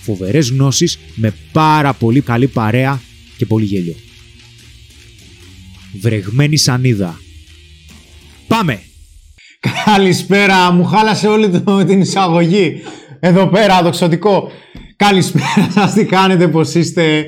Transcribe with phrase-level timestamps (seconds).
[0.00, 3.00] φοβερές γνώσεις με πάρα πολύ καλή παρέα
[3.36, 3.94] και πολύ γέλιο.
[6.00, 7.20] Βρεγμένη σανίδα.
[8.46, 8.80] Πάμε!
[9.84, 12.82] Καλησπέρα, μου χάλασε όλη το, την εισαγωγή.
[13.20, 14.50] Εδώ πέρα, δοξωτικό.
[14.96, 17.24] Καλησπέρα σας, τι κάνετε, πώς είστε;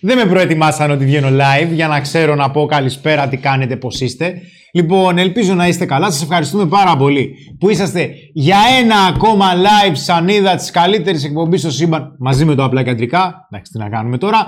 [0.00, 4.00] Δεν με προετοιμάσαν ότι βγαίνω live για να ξέρω να πω καλησπέρα, τι κάνετε, πώς
[4.00, 4.42] είστε.
[4.72, 6.10] Λοιπόν, ελπίζω να είστε καλά.
[6.10, 11.70] Σας ευχαριστούμε πάρα πολύ που είσαστε για ένα ακόμα live σανίδα της καλύτερης εκπομπής στο
[11.70, 13.46] σύμπαν μαζί με το απλά κεντρικά.
[13.50, 14.46] Εντάξει, τι να κάνουμε τώρα.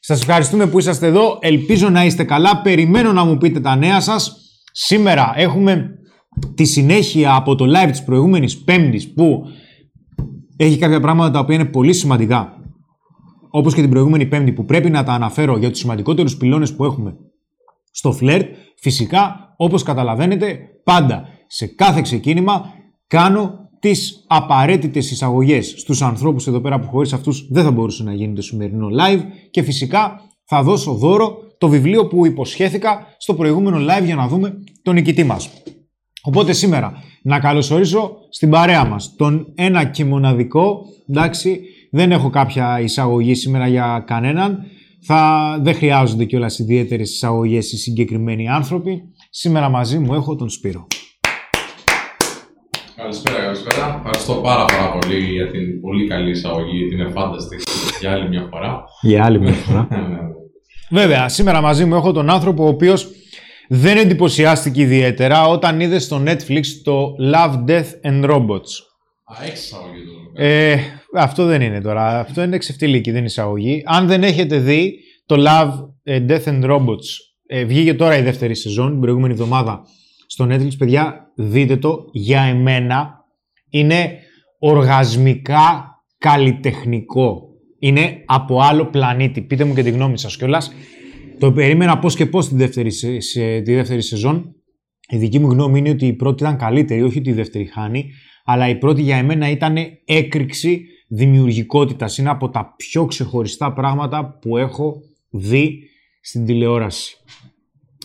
[0.00, 1.38] Σας ευχαριστούμε που είσαστε εδώ.
[1.40, 2.60] Ελπίζω να είστε καλά.
[2.62, 4.36] Περιμένω να μου πείτε τα νέα σας.
[4.72, 5.90] Σήμερα έχουμε
[6.54, 9.42] τη συνέχεια από το live της προηγούμενης πέμπτης που
[10.56, 12.54] έχει κάποια πράγματα τα οποία είναι πολύ σημαντικά.
[13.50, 16.84] Όπως και την προηγούμενη πέμπτη που πρέπει να τα αναφέρω για τους σημαντικότερους πυλώνες που
[16.84, 17.14] έχουμε
[17.90, 18.54] στο φλερτ.
[18.76, 22.74] Φυσικά, όπως καταλαβαίνετε, πάντα σε κάθε ξεκίνημα
[23.06, 28.14] κάνω τις απαραίτητες εισαγωγές στους ανθρώπους εδώ πέρα που χωρίς αυτούς δεν θα μπορούσε να
[28.14, 33.78] γίνει το σημερινό live και φυσικά θα δώσω δώρο το βιβλίο που υποσχέθηκα στο προηγούμενο
[33.78, 35.50] live για να δούμε τον νικητή μας.
[36.22, 41.60] Οπότε σήμερα να καλωσορίσω στην παρέα μας τον ένα και μοναδικό, εντάξει,
[41.90, 44.64] δεν έχω κάποια εισαγωγή σήμερα για κανέναν,
[45.02, 49.02] θα, δεν χρειάζονται κιόλας ιδιαίτερες εισαγωγές οι συγκεκριμένοι άνθρωποι.
[49.30, 50.86] Σήμερα μαζί μου έχω τον Σπύρο.
[52.96, 53.96] Καλησπέρα, καλησπέρα.
[53.96, 57.56] Ευχαριστώ πάρα, πάρα πολύ για την πολύ καλή εισαγωγή, την εφάνταστη
[58.00, 58.84] για άλλη μια φορά.
[59.00, 59.88] Για άλλη μια φορά.
[59.90, 60.18] Ναι, ναι, ναι.
[60.90, 63.08] Βέβαια, σήμερα μαζί μου έχω τον άνθρωπο ο οποίος
[63.68, 68.89] δεν εντυπωσιάστηκε ιδιαίτερα όταν είδε στο Netflix το Love, Death and Robots.
[69.38, 70.00] Α, έχεις εισαγωγή
[70.34, 70.76] ε,
[71.14, 72.18] αυτό δεν είναι τώρα.
[72.18, 73.82] Αυτό είναι εξευτελική, δεν είναι εισαγωγή.
[73.86, 77.06] Αν δεν έχετε δει το Love, ε, Death and Robots,
[77.46, 79.82] ε, βγήκε τώρα η δεύτερη σεζόν, την προηγούμενη εβδομάδα
[80.26, 80.70] στο Netflix.
[80.78, 82.04] Παιδιά, δείτε το.
[82.12, 83.24] Για εμένα
[83.70, 84.18] είναι
[84.58, 85.86] οργασμικά
[86.18, 87.48] καλλιτεχνικό.
[87.78, 89.42] Είναι από άλλο πλανήτη.
[89.42, 90.72] Πείτε μου και τη γνώμη σας κιόλας.
[91.38, 94.54] Το περίμενα πώς και πώς τη δεύτερη, σε, τη δεύτερη σεζόν.
[95.08, 98.10] Η δική μου γνώμη είναι ότι η πρώτη ήταν καλύτερη, όχι ότι η δεύτερη χάνει
[98.44, 102.18] αλλά η πρώτη για εμένα ήταν έκρηξη δημιουργικότητας.
[102.18, 105.78] Είναι από τα πιο ξεχωριστά πράγματα που έχω δει
[106.20, 107.16] στην τηλεόραση.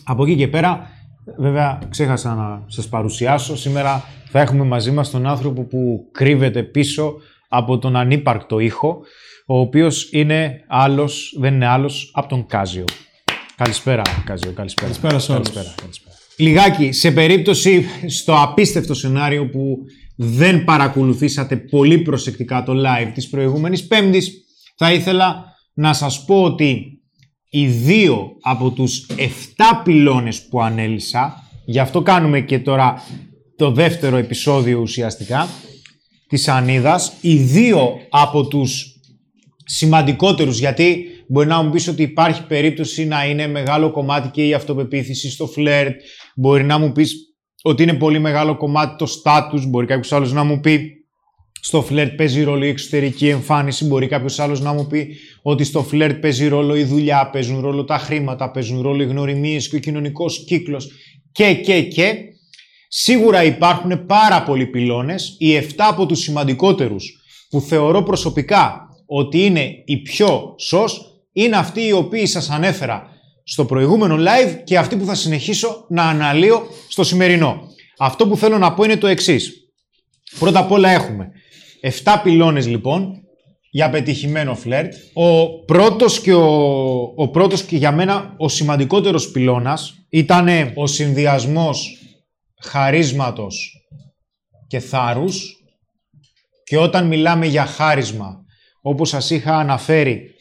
[0.04, 0.90] Από εκεί και πέρα,
[1.38, 7.14] βέβαια ξέχασα να σας παρουσιάσω, σήμερα θα έχουμε μαζί μας τον άνθρωπο που κρύβεται πίσω
[7.48, 9.00] από τον ανύπαρκτο ήχο,
[9.46, 12.84] ο οποίος είναι άλλος, δεν είναι άλλος από τον Κάζιο.
[13.56, 14.52] Καλησπέρα, Κάζιο.
[14.52, 14.86] Καλησπέρα.
[14.86, 15.50] Καλησπέρα σε όλους.
[15.50, 16.16] Καλησπέρα, καλησπέρα.
[16.36, 19.78] Λιγάκι, σε περίπτωση στο απίστευτο σενάριο που
[20.16, 24.30] δεν παρακολουθήσατε πολύ προσεκτικά το live της προηγούμενης πέμπτης,
[24.76, 25.44] θα ήθελα
[25.74, 27.00] να σας πω ότι
[27.50, 33.02] οι δύο από τους 7 πυλώνες που ανέλησα, γι' αυτό κάνουμε και τώρα
[33.56, 35.48] το δεύτερο επεισόδιο ουσιαστικά,
[36.28, 39.00] της Ανίδας, οι δύο από τους
[39.64, 44.54] σημαντικότερους, γιατί μπορεί να μου πεις ότι υπάρχει περίπτωση να είναι μεγάλο κομμάτι και η
[44.54, 46.00] αυτοπεποίθηση στο φλερτ,
[46.36, 47.14] μπορεί να μου πεις
[47.66, 49.60] ότι είναι πολύ μεγάλο κομμάτι το status.
[49.66, 50.90] Μπορεί κάποιος άλλος να μου πει
[51.60, 53.84] στο φλερτ παίζει ρόλο η εξωτερική εμφάνιση.
[53.84, 57.84] Μπορεί κάποιος άλλος να μου πει ότι στο φλερτ παίζει ρόλο η δουλειά, παίζουν ρόλο
[57.84, 60.90] τα χρήματα, παίζουν ρόλο οι γνωριμίες και ο κοινωνικός κύκλος.
[61.32, 62.14] Και, και, και.
[62.88, 65.36] Σίγουρα υπάρχουν πάρα πολλοί πυλώνες.
[65.38, 71.00] Οι 7 από τους σημαντικότερους που θεωρώ προσωπικά ότι είναι οι πιο σως
[71.32, 73.15] είναι αυτοί οι οποίοι σας ανέφερα
[73.48, 77.68] στο προηγούμενο live και αυτή που θα συνεχίσω να αναλύω στο σημερινό.
[77.98, 79.52] Αυτό που θέλω να πω είναι το εξής.
[80.38, 81.30] Πρώτα απ' όλα έχουμε
[82.04, 83.22] 7 πυλώνες λοιπόν
[83.70, 84.94] για πετυχημένο φλερτ.
[85.12, 91.98] Ο πρώτος και, ο, ο πρώτος και για μένα ο σημαντικότερος πυλώνας ήταν ο συνδυασμός
[92.62, 93.70] χαρίσματος
[94.66, 95.56] και θάρρους
[96.64, 98.44] και όταν μιλάμε για χάρισμα
[98.82, 100.34] όπως σας είχα αναφέρει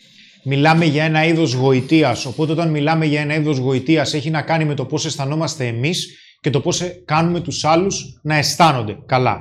[0.46, 2.26] μιλάμε για ένα είδος γοητείας.
[2.26, 6.18] Οπότε όταν μιλάμε για ένα είδος γοητείας έχει να κάνει με το πώς αισθανόμαστε εμείς
[6.42, 9.40] και το πώς κάνουμε τους άλλους να αισθάνονται καλά.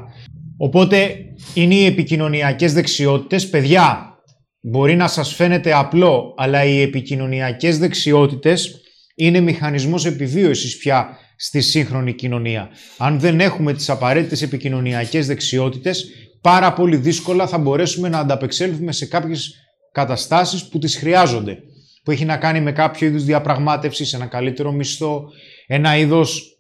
[0.56, 1.16] Οπότε
[1.54, 3.48] είναι οι επικοινωνιακές δεξιότητες.
[3.48, 4.14] Παιδιά,
[4.60, 8.80] μπορεί να σας φαίνεται απλό, αλλά οι επικοινωνιακές δεξιότητες
[9.14, 12.68] είναι μηχανισμός επιβίωσης πια στη σύγχρονη κοινωνία.
[12.98, 16.06] Αν δεν έχουμε τις απαραίτητες επικοινωνιακές δεξιότητες,
[16.40, 19.54] πάρα πολύ δύσκολα θα μπορέσουμε να ανταπεξέλθουμε σε κάποιες
[19.94, 21.58] καταστάσεις που τις χρειάζονται.
[22.02, 25.24] Που έχει να κάνει με κάποιο είδους διαπραγμάτευση, ένα καλύτερο μισθό,
[25.66, 26.58] ένα είδος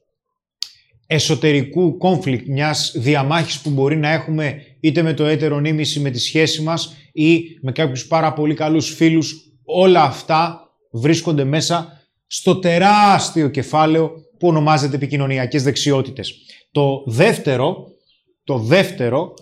[1.06, 6.18] εσωτερικού conflict, μιας διαμάχης που μπορεί να έχουμε είτε με το έτερο νήμιση με τη
[6.18, 9.34] σχέση μας ή με κάποιους πάρα πολύ καλούς φίλους.
[9.64, 16.34] Όλα αυτά βρίσκονται μέσα στο τεράστιο κεφάλαιο που ονομάζεται επικοινωνιακές δεξιότητες.
[16.72, 17.86] Το δεύτερο,
[18.44, 19.34] το δεύτερο,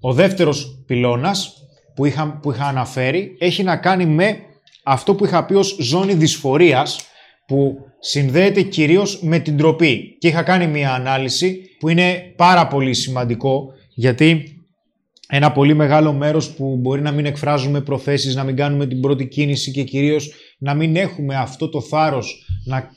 [0.00, 1.57] ο δεύτερος πυλώνας
[1.98, 4.38] που είχα, που είχα αναφέρει έχει να κάνει με
[4.82, 7.00] αυτό που είχα πει ως ζώνη δυσφορίας
[7.46, 10.16] που συνδέεται κυρίως με την τροπή.
[10.18, 14.42] Και είχα κάνει μια ανάλυση που είναι πάρα πολύ σημαντικό γιατί
[15.28, 19.26] ένα πολύ μεγάλο μέρος που μπορεί να μην εκφράζουμε προθέσεις, να μην κάνουμε την πρώτη
[19.26, 22.90] κίνηση και κυρίως να μην έχουμε αυτό το θάρρος να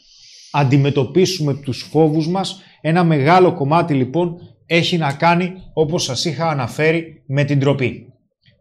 [0.52, 2.62] αντιμετωπίσουμε τους φόβους μας.
[2.82, 8.11] Ένα μεγάλο κομμάτι λοιπόν έχει να κάνει όπως σας είχα αναφέρει με την τροπή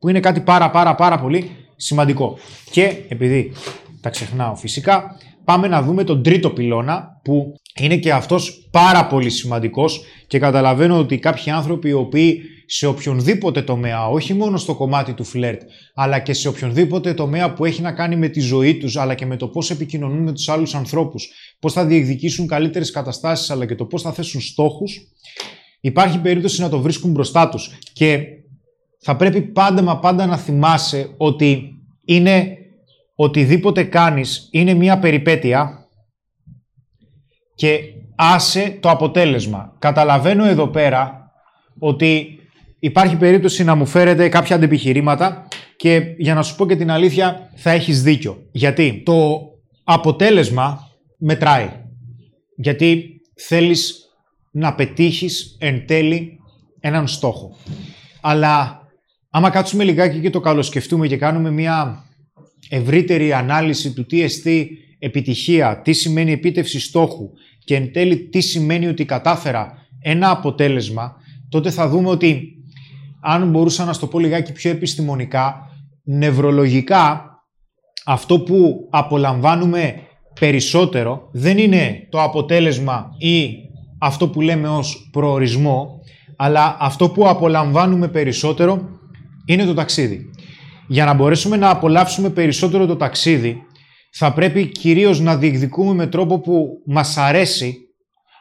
[0.01, 2.39] που είναι κάτι πάρα πάρα πάρα πολύ σημαντικό.
[2.71, 3.53] Και επειδή
[4.01, 9.31] τα ξεχνάω φυσικά, πάμε να δούμε τον τρίτο πυλώνα που είναι και αυτός πάρα πολύ
[9.31, 15.13] σημαντικός και καταλαβαίνω ότι κάποιοι άνθρωποι οι οποίοι σε οποιονδήποτε τομέα, όχι μόνο στο κομμάτι
[15.13, 15.63] του φλερτ,
[15.95, 19.27] αλλά και σε οποιονδήποτε τομέα που έχει να κάνει με τη ζωή τους, αλλά και
[19.27, 21.29] με το πώς επικοινωνούν με τους άλλους ανθρώπους,
[21.61, 25.01] πώς θα διεκδικήσουν καλύτερες καταστάσεις, αλλά και το πώς θα θέσουν στόχους,
[25.81, 27.71] υπάρχει περίπτωση να το βρίσκουν μπροστά τους.
[27.93, 28.19] Και
[29.03, 31.75] θα πρέπει πάντα μα πάντα να θυμάσαι ότι
[32.05, 32.57] είναι
[33.15, 35.89] οτιδήποτε κάνεις είναι μια περιπέτεια
[37.55, 37.81] και
[38.17, 39.77] άσε το αποτέλεσμα.
[39.79, 41.31] Καταλαβαίνω εδώ πέρα
[41.79, 42.39] ότι
[42.79, 47.51] υπάρχει περίπτωση να μου φέρετε κάποια αντιπιχειρήματα και για να σου πω και την αλήθεια
[47.55, 48.49] θα έχεις δίκιο.
[48.53, 49.41] Γιατί το
[49.85, 50.89] αποτέλεσμα
[51.19, 51.71] μετράει.
[52.57, 54.05] Γιατί θέλεις
[54.51, 56.39] να πετύχεις εν τέλει
[56.81, 57.57] έναν στόχο.
[58.21, 58.80] Αλλά
[59.31, 62.05] άμα κάτσουμε λιγάκι και το καλοσκεφτούμε και κάνουμε μια
[62.69, 67.31] ευρύτερη ανάλυση του τι εστί επιτυχία, τι σημαίνει επίτευξη στόχου
[67.65, 71.17] και εν τέλει τι σημαίνει ότι κατάφερα ένα αποτέλεσμα,
[71.49, 72.55] τότε θα δούμε ότι
[73.21, 75.71] αν μπορούσα να στο πω λιγάκι πιο επιστημονικά,
[76.05, 77.25] νευρολογικά
[78.05, 79.95] αυτό που απολαμβάνουμε
[80.41, 83.55] περισσότερο δεν είναι το αποτέλεσμα ή
[83.99, 86.01] αυτό που λέμε ως προορισμό,
[86.37, 89.00] αλλά αυτό που απολαμβάνουμε περισσότερο
[89.53, 90.31] είναι το ταξίδι.
[90.87, 93.63] Για να μπορέσουμε να απολαύσουμε περισσότερο το ταξίδι,
[94.13, 97.77] θα πρέπει κυρίως να διεκδικούμε με τρόπο που μας αρέσει,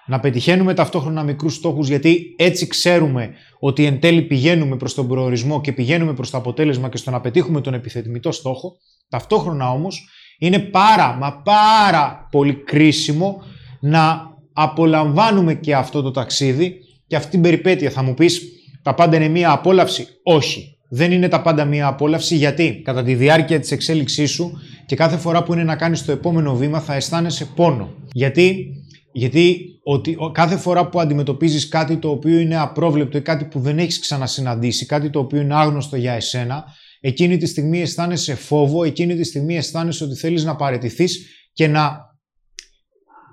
[0.05, 5.61] να πετυχαίνουμε ταυτόχρονα μικρούς στόχους, γιατί έτσι ξέρουμε ότι εν τέλει πηγαίνουμε προς τον προορισμό
[5.61, 8.71] και πηγαίνουμε προς το αποτέλεσμα και στο να πετύχουμε τον επιθετημητό στόχο.
[9.09, 10.07] Ταυτόχρονα όμως
[10.39, 13.43] είναι πάρα μα πάρα πολύ κρίσιμο
[13.79, 14.21] να
[14.53, 16.77] απολαμβάνουμε και αυτό το ταξίδι
[17.07, 17.89] και αυτή την περιπέτεια.
[17.89, 18.41] Θα μου πεις,
[18.83, 23.15] τα πάντα είναι μία απόλαυση; Όχι δεν είναι τα πάντα μία απόλαυση γιατί κατά τη
[23.15, 26.93] διάρκεια της εξέλιξής σου και κάθε φορά που είναι να κάνεις το επόμενο βήμα θα
[26.93, 27.93] αισθάνεσαι πόνο.
[28.11, 28.67] Γιατί,
[29.11, 33.79] γιατί ότι κάθε φορά που αντιμετωπίζεις κάτι το οποίο είναι απρόβλεπτο ή κάτι που δεν
[33.79, 36.65] έχεις ξανασυναντήσει, κάτι το οποίο είναι άγνωστο για εσένα,
[36.99, 41.97] εκείνη τη στιγμή αισθάνεσαι φόβο, εκείνη τη στιγμή αισθάνεσαι ότι θέλεις να παρετηθείς και να,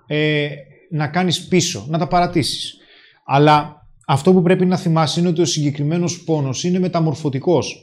[0.07, 0.49] ε,
[0.91, 2.75] να κάνεις πίσω, να τα παρατήσεις.
[3.27, 7.77] Αλλά αυτό που πρέπει να θυμάσαι είναι ότι ο συγκεκριμένος πόνος είναι μεταμορφωτικός.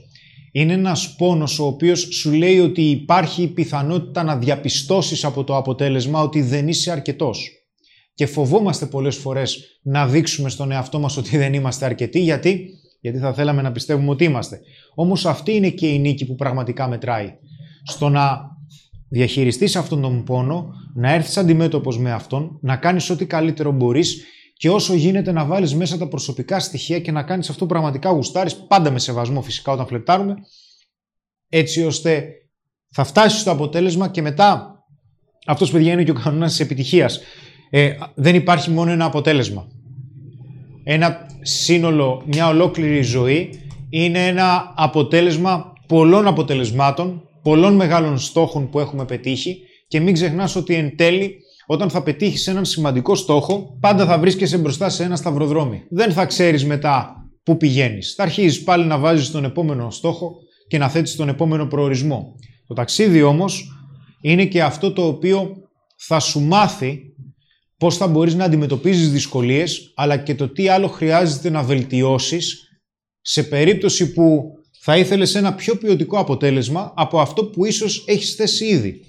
[0.51, 5.57] Είναι ένας πόνος ο οποίος σου λέει ότι υπάρχει η πιθανότητα να διαπιστώσεις από το
[5.57, 7.49] αποτέλεσμα ότι δεν είσαι αρκετός.
[8.13, 12.19] Και φοβόμαστε πολλές φορές να δείξουμε στον εαυτό μας ότι δεν είμαστε αρκετοί.
[12.19, 12.69] Γιατί;
[13.01, 14.59] Γιατί θα θέλαμε να πιστεύουμε ότι είμαστε.
[14.95, 17.33] Όμως αυτή είναι και η νίκη που πραγματικά μετράει.
[17.83, 18.39] Στο να
[19.09, 24.23] διαχειριστείς αυτόν τον πόνο, να έρθεις αντιμέτωπος με αυτόν, να κάνεις ό,τι καλύτερο μπορείς
[24.53, 28.09] και όσο γίνεται να βάλεις μέσα τα προσωπικά στοιχεία και να κάνεις αυτό που πραγματικά
[28.09, 30.35] γουστάρεις, πάντα με σεβασμό φυσικά όταν φλεπτάρουμε,
[31.49, 32.27] έτσι ώστε
[32.89, 34.77] θα φτάσεις στο αποτέλεσμα και μετά.
[35.45, 37.19] Αυτός, παιδιά, είναι και ο κανόνας της επιτυχίας.
[37.69, 39.67] Ε, δεν υπάρχει μόνο ένα αποτέλεσμα.
[40.83, 43.49] Ένα σύνολο, μια ολόκληρη ζωή
[43.89, 50.73] είναι ένα αποτέλεσμα πολλών αποτελεσμάτων, πολλών μεγάλων στόχων που έχουμε πετύχει και μην ξεχνάς ότι
[50.73, 55.83] εν τέλει όταν θα πετύχεις έναν σημαντικό στόχο, πάντα θα βρίσκεσαι μπροστά σε ένα σταυροδρόμι.
[55.89, 58.13] Δεν θα ξέρεις μετά πού πηγαίνεις.
[58.13, 60.35] Θα αρχίζεις πάλι να βάζεις τον επόμενο στόχο
[60.67, 62.35] και να θέτεις τον επόμενο προορισμό.
[62.67, 63.71] Το ταξίδι όμως
[64.21, 65.55] είναι και αυτό το οποίο
[65.95, 66.99] θα σου μάθει
[67.77, 72.67] πώς θα μπορείς να αντιμετωπίζεις δυσκολίες, αλλά και το τι άλλο χρειάζεται να βελτιώσεις
[73.21, 74.43] σε περίπτωση που
[74.79, 79.01] θα ήθελες ένα πιο ποιοτικό αποτέλεσμα από αυτό που ίσως έχεις θέσει ήδη.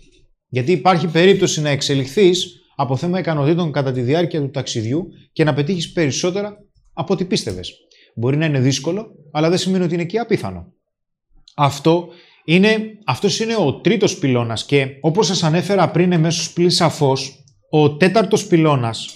[0.49, 5.55] Γιατί υπάρχει περίπτωση να εξελιχθείς από θέμα ικανοτήτων κατά τη διάρκεια του ταξιδιού και να
[5.55, 6.57] πετύχεις περισσότερα
[6.93, 7.73] από ό,τι πίστευες.
[8.15, 10.73] Μπορεί να είναι δύσκολο, αλλά δεν σημαίνει ότι είναι και απίθανο.
[11.55, 12.09] Αυτό
[12.45, 17.97] είναι, αυτός είναι ο τρίτος πυλώνας και όπως σας ανέφερα πριν εμέσως πλήρη σαφώς, ο
[17.97, 19.09] τέταρτος πυλώνας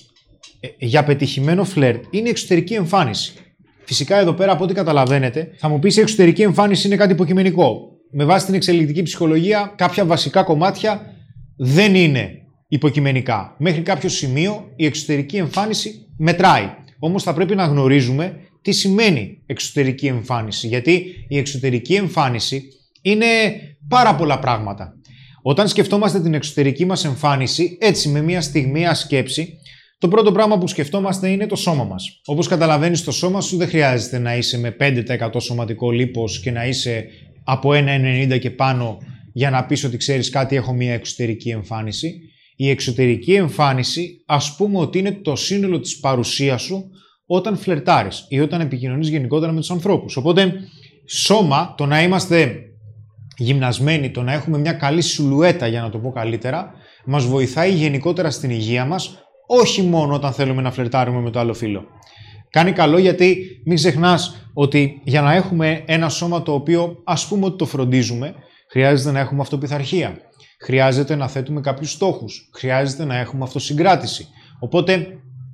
[0.60, 3.32] ε, για πετυχημένο φλερτ είναι η εξωτερική εμφάνιση.
[3.84, 7.80] Φυσικά εδώ πέρα από ό,τι καταλαβαίνετε θα μου πεις η εξωτερική εμφάνιση είναι κάτι υποκειμενικό.
[8.10, 11.17] Με βάση την εξελικτική ψυχολογία κάποια βασικά κομμάτια
[11.58, 13.54] δεν είναι υποκειμενικά.
[13.58, 16.70] Μέχρι κάποιο σημείο η εξωτερική εμφάνιση μετράει.
[16.98, 20.66] Όμως θα πρέπει να γνωρίζουμε τι σημαίνει εξωτερική εμφάνιση.
[20.66, 22.62] Γιατί η εξωτερική εμφάνιση
[23.02, 23.26] είναι
[23.88, 24.92] πάρα πολλά πράγματα.
[25.42, 29.58] Όταν σκεφτόμαστε την εξωτερική μας εμφάνιση, έτσι με μια στιγμία σκέψη,
[29.98, 32.20] το πρώτο πράγμα που σκεφτόμαστε είναι το σώμα μας.
[32.24, 36.66] Όπως καταλαβαίνεις, το σώμα σου δεν χρειάζεται να είσαι με 5% σωματικό λίπος και να
[36.66, 37.04] είσαι
[37.44, 38.98] από 1,90 και πάνω
[39.38, 42.20] για να πεις ότι ξέρεις κάτι, έχω μια εξωτερική εμφάνιση.
[42.56, 46.90] Η εξωτερική εμφάνιση, ας πούμε ότι είναι το σύνολο της παρουσίας σου
[47.26, 50.16] όταν φλερτάρεις ή όταν επικοινωνείς γενικότερα με τους ανθρώπους.
[50.16, 50.54] Οπότε,
[51.06, 52.56] σώμα, το να είμαστε
[53.36, 56.72] γυμνασμένοι, το να έχουμε μια καλή σουλουέτα για να το πω καλύτερα,
[57.04, 61.54] μας βοηθάει γενικότερα στην υγεία μας, όχι μόνο όταν θέλουμε να φλερτάρουμε με το άλλο
[61.54, 61.84] φύλλο.
[62.50, 67.44] Κάνει καλό γιατί μην ξεχνάς ότι για να έχουμε ένα σώμα το οποίο ας πούμε
[67.44, 68.34] ότι το φροντίζουμε,
[68.70, 70.16] χρειάζεται να έχουμε αυτοπιθαρχία.
[70.64, 72.50] Χρειάζεται να θέτουμε κάποιους στόχους.
[72.54, 74.28] Χρειάζεται να έχουμε αυτοσυγκράτηση.
[74.60, 75.06] Οπότε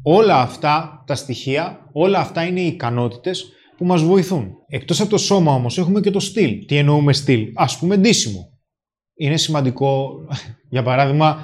[0.03, 4.53] όλα αυτά τα στοιχεία, όλα αυτά είναι οι ικανότητες που μας βοηθούν.
[4.69, 6.65] Εκτός από το σώμα όμως έχουμε και το στυλ.
[6.67, 8.49] Τι εννοούμε στυλ; Ας πούμε ντύσιμο.
[9.17, 10.11] Είναι σημαντικό,
[10.71, 11.39] για παράδειγμα,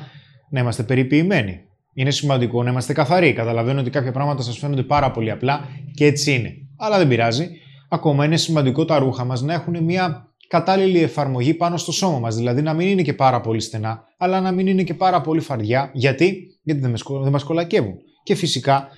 [0.50, 1.61] να είμαστε περιποιημένοι.
[1.95, 3.33] Είναι σημαντικό να είμαστε καθαροί.
[3.33, 6.53] Καταλαβαίνω ότι κάποια πράγματα σας φαίνονται πάρα πολύ απλά και έτσι είναι.
[6.79, 7.49] Αλλά δεν πειράζει.
[7.89, 12.37] Ακόμα είναι σημαντικό τα ρούχα μας να έχουν μια κατάλληλη εφαρμογή πάνω στο σώμα μας.
[12.37, 15.40] Δηλαδή να μην είναι και πάρα πολύ στενά, αλλά να μην είναι και πάρα πολύ
[15.40, 15.90] φαρδιά.
[15.95, 17.95] Γιατί, Γιατί δεν μας κολακεύουν.
[18.23, 18.88] Και φυσικά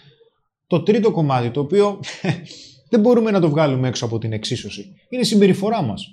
[0.67, 2.01] το τρίτο κομμάτι, το οποίο
[2.91, 4.95] δεν μπορούμε να το βγάλουμε έξω από την εξίσωση.
[5.09, 6.07] Είναι η συμπεριφορά μας.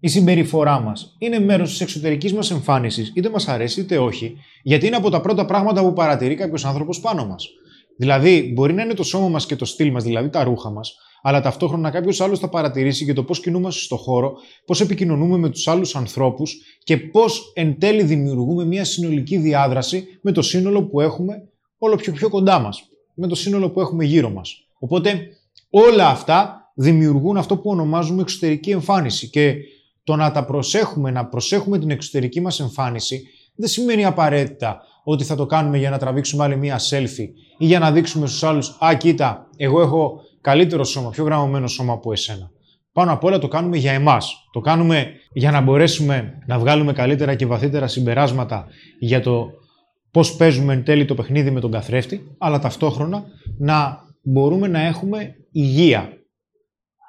[0.00, 4.86] Η συμπεριφορά μας είναι μέρος της εξωτερικής μας εμφάνισης, είτε μας αρέσει είτε όχι, γιατί
[4.86, 7.48] είναι από τα πρώτα πράγματα που παρατηρεί κάποιος άνθρωπος πάνω μας.
[7.96, 10.94] Δηλαδή, μπορεί να είναι το σώμα μας και το στυλ μας, δηλαδή τα ρούχα μας,
[11.22, 14.32] αλλά ταυτόχρονα κάποιος άλλος θα παρατηρήσει και το πώς κινούμαστε στο χώρο,
[14.66, 20.32] πώς επικοινωνούμε με τους άλλους ανθρώπους και πώς εν τέλει δημιουργούμε μια συνολική διάδραση με
[20.32, 21.48] το σύνολο που έχουμε
[21.78, 22.82] όλο πιο, πιο κοντά μας,
[23.14, 24.66] με το σύνολο που έχουμε γύρω μας.
[24.78, 25.34] Οπότε
[25.70, 29.54] Όλα αυτά δημιουργούν αυτό που ονομάζουμε εξωτερική εμφάνιση και
[30.04, 33.22] το να τα προσέχουμε, να προσέχουμε την εξωτερική μας εμφάνιση
[33.54, 37.78] δεν σημαίνει απαραίτητα ότι θα το κάνουμε για να τραβήξουμε άλλη μία selfie ή για
[37.78, 42.50] να δείξουμε στους άλλους «Α, κοίτα, εγώ έχω καλύτερο σώμα, πιο γραμμένο σώμα από εσένα».
[42.92, 44.48] Πάνω απ' όλα το κάνουμε για εμάς.
[44.52, 48.66] Το κάνουμε για να μπορέσουμε να βγάλουμε καλύτερα και βαθύτερα συμπεράσματα
[48.98, 49.50] για το
[50.10, 53.24] πώς παίζουμε εν τέλει το παιχνίδι με τον καθρέφτη, αλλά ταυτόχρονα
[53.58, 56.12] να μπορούμε να έχουμε υγεία.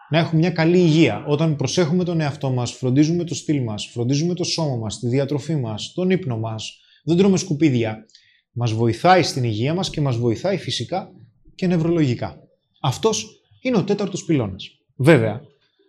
[0.10, 1.24] Να έχουμε μια καλή υγεία.
[1.28, 5.56] Όταν προσέχουμε τον εαυτό μας, φροντίζουμε το στυλ μας, φροντίζουμε το σώμα μας, τη διατροφή
[5.56, 8.06] μας, τον ύπνο μας, δεν τρώμε σκουπίδια,
[8.52, 11.10] μας βοηθάει στην υγεία μας και μας βοηθάει φυσικά
[11.56, 12.36] και νευρολογικά.
[12.82, 14.70] Αυτός είναι ο τέταρτος πυλώνας.
[14.96, 15.42] Βέβαια,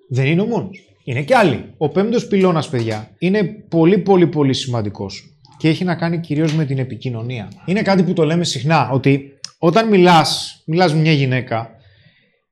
[0.09, 0.79] δεν είναι ο μόνος.
[1.05, 1.75] Είναι και άλλοι.
[1.77, 5.33] Ο πέμπτος πυλώνας, παιδιά, είναι πολύ πολύ πολύ σημαντικός
[5.63, 7.53] και έχει να κάνει κυρίως με την επικοινωνία.
[7.67, 11.71] Είναι κάτι που το λέμε συχνά, ότι όταν μιλάς, μιλάς με μια γυναίκα,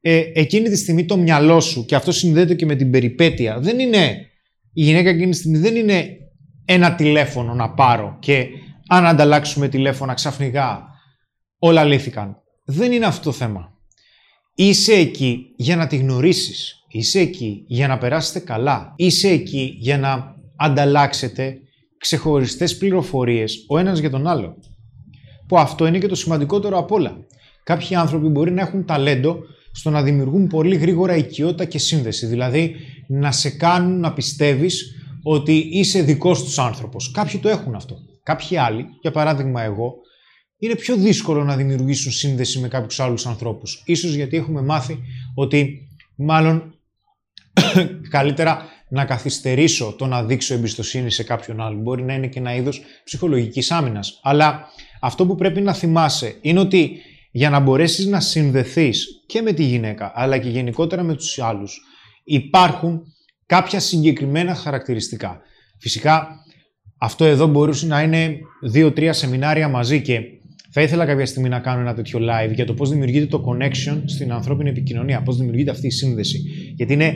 [0.00, 3.78] ε, εκείνη τη στιγμή το μυαλό σου, και αυτό συνδέεται και με την περιπέτεια, δεν
[3.78, 4.26] είναι,
[4.73, 6.16] η γυναίκα εκείνη τη στιγμή δεν είναι
[6.64, 8.47] ένα τηλέφωνο να πάρω και
[8.88, 10.88] αν ανταλλάξουμε τηλέφωνα ξαφνικά
[11.59, 12.42] όλα λύθηκαν.
[12.64, 13.78] Δεν είναι αυτό το θέμα.
[14.62, 16.85] Είσαι εκεί για να τη γνωρίσεις.
[16.88, 18.93] Είσαι εκεί για να περάσετε καλά.
[18.97, 21.59] Είσαι εκεί για να ανταλλάξετε
[21.99, 24.57] ξεχωριστές πληροφορίες ο ένας για τον άλλο
[25.47, 27.17] που αυτό είναι και το σημαντικότερο απ' όλα.
[27.64, 29.38] Κάποιοι άνθρωποι μπορεί να έχουν ταλέντο
[29.73, 32.26] στο να δημιουργούν πολύ γρήγορα οικειότητα και σύνδεση.
[32.26, 32.75] Δηλαδή
[33.07, 37.11] να σε κάνουν να πιστεύεις ότι είσαι δικός τους άνθρωπος.
[37.11, 37.97] Κάποιοι το έχουν αυτό.
[38.23, 39.95] Κάποιοι άλλοι, για παράδειγμα εγώ,
[40.61, 43.83] είναι πιο δύσκολο να δημιουργήσουν σύνδεση με κάποιους άλλους ανθρώπους.
[43.87, 44.99] Ίσως γιατί έχουμε μάθει
[45.35, 46.75] ότι μάλλον
[48.11, 51.79] καλύτερα να καθυστερήσω το να δείξω εμπιστοσύνη σε κάποιον άλλο.
[51.79, 54.21] Μπορεί να είναι και ένα είδος ψυχολογικής άμυνας.
[54.23, 54.67] Αλλά
[55.00, 57.00] αυτό που πρέπει να θυμάσαι είναι ότι
[57.31, 61.81] για να μπορέσεις να συνδεθείς και με τη γυναίκα αλλά και γενικότερα με τους άλλους
[62.25, 63.02] υπάρχουν
[63.47, 65.40] κάποια συγκεκριμένα χαρακτηριστικά.
[65.79, 66.29] Φυσικά
[66.99, 70.21] αυτό εδώ μπορούσε να είναι δύο-τρία σεμινάρια μαζί και
[70.73, 74.03] θα ήθελα κάποια στιγμή να κάνω ένα τέτοιο live για το πώς δημιουργείται το connection
[74.05, 76.39] στην ανθρώπινη επικοινωνία, πώς δημιουργείται αυτή η σύνδεση.
[76.77, 77.15] Γιατί είναι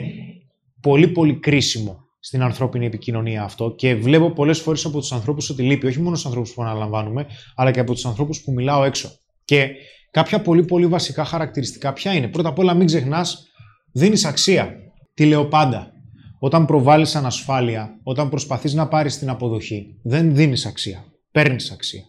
[0.81, 5.61] πολύ πολύ κρίσιμο στην ανθρώπινη επικοινωνία αυτό και βλέπω πολλές φορές από τους ανθρώπους ότι
[5.61, 9.09] λείπει, όχι μόνο στους ανθρώπους που αναλαμβάνουμε, αλλά και από τους ανθρώπους που μιλάω έξω.
[9.45, 9.69] Και
[10.11, 12.27] κάποια πολύ πολύ βασικά χαρακτηριστικά ποια είναι.
[12.27, 13.47] Πρώτα απ' όλα μην ξεχνάς,
[13.91, 14.75] δίνεις αξία.
[15.13, 15.91] Τι λέω πάντα.
[16.39, 21.05] Όταν προβάλλεις ανασφάλεια, όταν προσπαθείς να πάρεις την αποδοχή, δεν δίνεις αξία.
[21.31, 22.03] Παίρνεις αξία.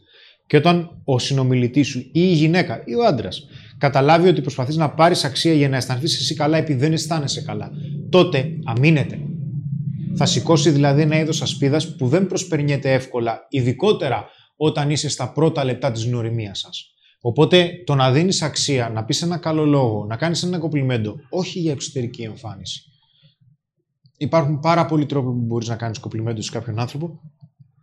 [0.46, 3.46] Και όταν ο συνομιλητής σου ή η γυναίκα ή ο άντρας
[3.78, 7.70] καταλάβει ότι προσπαθείς να πάρεις αξία για να αισθανθείς εσύ καλά επειδή δεν αισθάνεσαι καλά,
[8.08, 9.20] τότε αμήνεται.
[10.16, 14.24] Θα σηκώσει δηλαδή ένα είδος ασπίδας που δεν προσπερνιέται εύκολα, ειδικότερα
[14.56, 16.90] όταν είσαι στα πρώτα λεπτά της γνωριμία σας.
[17.20, 21.58] Οπότε το να δίνεις αξία, να πεις ένα καλό λόγο, να κάνεις ένα κοπλιμέντο, όχι
[21.58, 22.82] για εξωτερική εμφάνιση.
[24.16, 27.20] Υπάρχουν πάρα πολλοί τρόποι που μπορείς να κάνεις κοπλιμέντο σε κάποιον άνθρωπο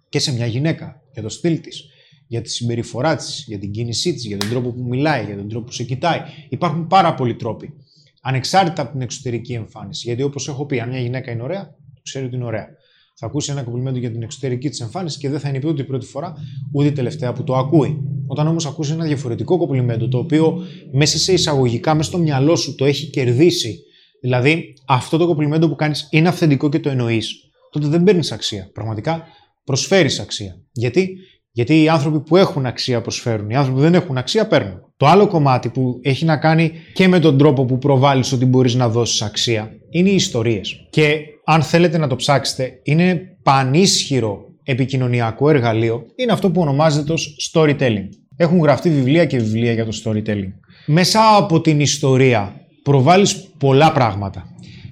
[0.10, 1.84] και σε μια γυναίκα, για το στυλ της,
[2.27, 5.49] για τη συμπεριφορά της, για την κίνησή της, για τον τρόπο που μιλάει, για τον
[5.49, 6.19] τρόπο που σε κοιτάει.
[6.49, 7.73] Υπάρχουν πάρα πολλοί τρόποι.
[8.21, 10.07] Ανεξάρτητα από την εξωτερική εμφάνιση.
[10.07, 12.67] Γιατί όπως έχω πει, αν μια γυναίκα είναι ωραία, ξέρει ότι είναι ωραία.
[13.15, 15.81] Θα ακούσει ένα κομπλιμέντο για την εξωτερική της εμφάνιση και δεν θα είναι πει ούτε
[15.81, 16.33] η πρώτη φορά,
[16.73, 17.97] ούτε η τελευταία που το ακούει.
[18.27, 22.75] Όταν όμως ακούσει ένα διαφορετικό κομπλιμέντο, το οποίο μέσα σε εισαγωγικά, μέσα στο μυαλό σου
[22.75, 23.79] το έχει κερδίσει,
[24.21, 27.33] δηλαδή αυτό το κομπλιμέντο που κάνεις είναι αυθεντικό και το εννοείς,
[27.71, 28.69] τότε δεν παίρνεις αξία.
[28.73, 29.23] Πραγματικά
[29.63, 30.61] προσφέρεις αξία.
[30.71, 31.17] Γιατί
[31.55, 34.81] γιατί οι άνθρωποι που έχουν αξία προσφέρουν, οι άνθρωποι που δεν έχουν αξία παίρνουν.
[34.98, 38.75] Το άλλο κομμάτι που έχει να κάνει και με τον τρόπο που προβάλλεις ότι μπορείς
[38.75, 40.88] να δώσεις αξία είναι οι ιστορίες.
[40.89, 47.51] Και αν θέλετε να το ψάξετε, είναι πανίσχυρο επικοινωνιακό εργαλείο, είναι αυτό που ονομάζεται ως
[47.53, 48.07] storytelling.
[48.36, 50.51] Έχουν γραφτεί βιβλία και βιβλία για το storytelling.
[50.86, 54.48] Μέσα από την ιστορία προβάλλεις πολλά πράγματα.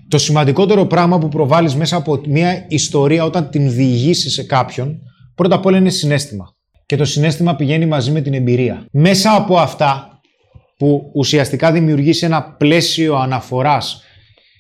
[0.07, 5.01] Το σημαντικότερο πράγμα που προβάλλεις μέσα από μια ιστορία όταν την διηγήσεις σε κάποιον
[5.41, 6.55] Πρώτα απ' όλα είναι συνέστημα.
[6.85, 8.85] Και το συνέστημα πηγαίνει μαζί με την εμπειρία.
[8.91, 10.21] Μέσα από αυτά
[10.77, 14.01] που ουσιαστικά δημιουργήσει ένα πλαίσιο αναφοράς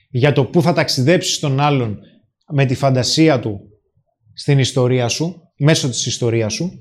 [0.09, 1.99] για το πού θα ταξιδέψεις τον άλλον
[2.53, 3.59] με τη φαντασία του
[4.33, 6.71] στην ιστορία σου, μέσω της ιστορίας σου,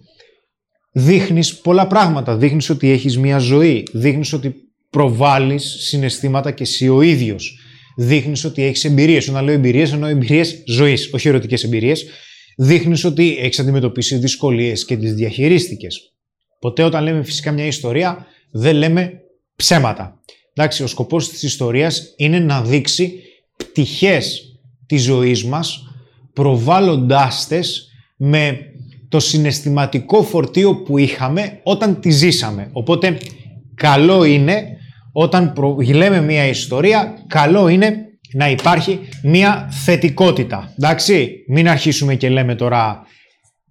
[0.93, 2.37] δείχνεις πολλά πράγματα.
[2.37, 3.87] Δείχνεις ότι έχεις μία ζωή.
[3.93, 4.55] Δείχνεις ότι
[4.91, 7.59] προβάλλεις συναισθήματα και εσύ ο ίδιος.
[7.97, 9.29] Δείχνεις ότι έχεις εμπειρίες.
[9.29, 12.07] Όταν λέω εμπειρίες, εννοώ εμπειρίες ζωής, όχι ερωτικές εμπειρίες
[12.63, 16.13] δείχνεις ότι έχεις αντιμετωπίσει δυσκολίες και τις διαχειρίστηκες.
[16.59, 19.13] Ποτέ όταν λέμε φυσικά μια ιστορία, δεν λέμε
[19.57, 20.21] ψέματα.
[20.55, 23.21] Εντάξει, ο σκοπός της ιστορίας είναι να δείξει
[23.57, 24.43] πτυχές
[24.87, 25.83] της ζωής μας,
[26.33, 28.59] προβάλλοντάς τες με
[29.09, 32.71] το συναισθηματικό φορτίο που είχαμε όταν τη ζήσαμε.
[32.73, 33.19] Οπότε,
[33.75, 34.77] καλό είναι,
[35.13, 35.53] όταν
[35.93, 40.73] λέμε μια ιστορία, καλό είναι να υπάρχει μια θετικότητα.
[40.79, 43.03] Εντάξει, μην αρχίσουμε και λέμε τώρα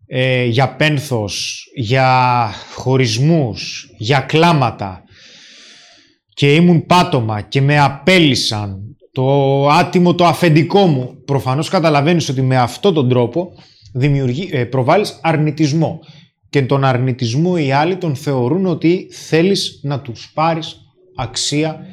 [0.06, 5.04] ε, για πένθος, για χωρισμούς, για κλάματα
[6.34, 8.80] και ήμουν πάτωμα και με απέλησαν
[9.12, 11.24] το άτιμο το αφεντικό μου.
[11.26, 13.52] Προφανώς καταλαβαίνεις ότι με αυτόν τον τρόπο
[13.93, 16.00] δημιουργεί, ε, προβάλλεις αρνητισμό
[16.50, 20.78] και τον αρνητισμό οι άλλοι τον θεωρούν ότι θέλεις να τους πάρεις
[21.15, 21.86] αξία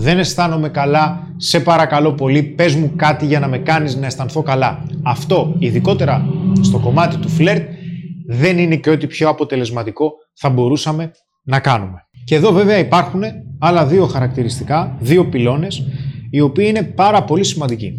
[0.00, 4.42] δεν αισθάνομαι καλά, σε παρακαλώ πολύ, πες μου κάτι για να με κάνεις να αισθανθώ
[4.42, 4.86] καλά.
[5.02, 6.26] Αυτό, ειδικότερα
[6.60, 7.68] στο κομμάτι του φλερτ,
[8.26, 11.10] δεν είναι και ό,τι πιο αποτελεσματικό θα μπορούσαμε
[11.42, 12.06] να κάνουμε.
[12.24, 13.22] Και εδώ βέβαια υπάρχουν
[13.58, 15.82] άλλα δύο χαρακτηριστικά, δύο πυλώνες,
[16.30, 17.92] οι οποίοι είναι πάρα πολύ σημαντικοί.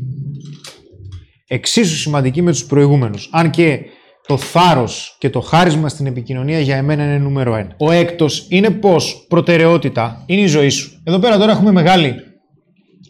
[1.47, 3.29] Εξίσου σημαντικοί με τους προηγούμενους.
[3.31, 3.79] Αν και
[4.29, 7.75] το θάρρος και το χάρισμα στην επικοινωνία για εμένα είναι νούμερο ένα.
[7.77, 11.01] Ο έκτος είναι πως προτεραιότητα είναι η ζωή σου.
[11.03, 12.15] Εδώ πέρα τώρα έχουμε μεγάλη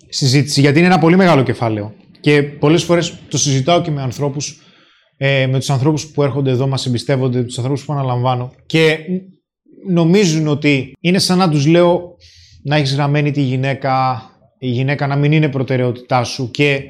[0.09, 4.61] συζήτηση γιατί είναι ένα πολύ μεγάλο κεφάλαιο και πολλές φορές το συζητάω και με ανθρώπους
[5.17, 8.97] ε, με τους ανθρώπους που έρχονται εδώ, μας εμπιστεύονται, τους ανθρώπους που αναλαμβάνω και
[9.89, 12.15] νομίζουν ότι είναι σαν να τους λέω
[12.63, 14.21] να έχεις γραμμένη τη γυναίκα,
[14.59, 16.81] η γυναίκα να μην είναι προτεραιότητά σου και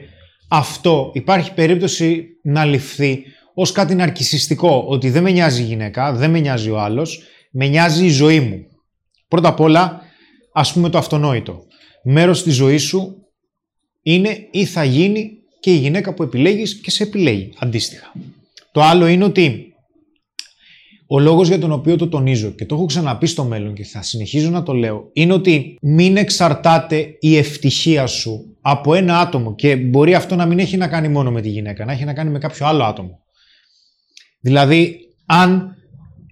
[0.50, 3.24] αυτό υπάρχει περίπτωση να ληφθεί
[3.62, 7.68] ως κάτι ναρκισιστικό, ότι δεν με νοιάζει η γυναίκα, δεν με νοιάζει ο άλλος, με
[7.68, 8.66] νοιάζει η ζωή μου.
[9.28, 10.02] Πρώτα απ' όλα,
[10.54, 11.64] ας πούμε το αυτονόητο.
[12.04, 13.16] Μέρος της ζωής σου
[14.02, 18.12] είναι ή θα γίνει και η γυναίκα που επιλέγεις και σε επιλέγει αντίστοιχα.
[18.72, 19.74] Το άλλο είναι ότι
[21.08, 24.02] ο λόγος για τον οποίο το τονίζω και το έχω ξαναπεί στο μέλλον και θα
[24.02, 29.76] συνεχίζω να το λέω είναι ότι μην εξαρτάται η ευτυχία σου από ένα άτομο και
[29.76, 32.30] μπορεί αυτό να μην έχει να κάνει μόνο με τη γυναίκα, να έχει να κάνει
[32.30, 33.20] με κάποιο άλλο άτομο.
[34.40, 35.76] Δηλαδή, αν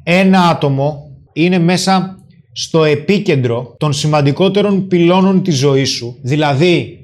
[0.03, 2.17] ένα άτομο είναι μέσα
[2.51, 6.97] στο επίκεντρο των σημαντικότερων πυλώνων της ζωής σου, δηλαδή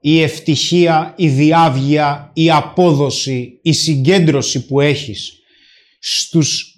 [0.00, 5.32] η ευτυχία, η διάβγεια, η απόδοση, η συγκέντρωση που έχεις
[6.00, 6.72] στους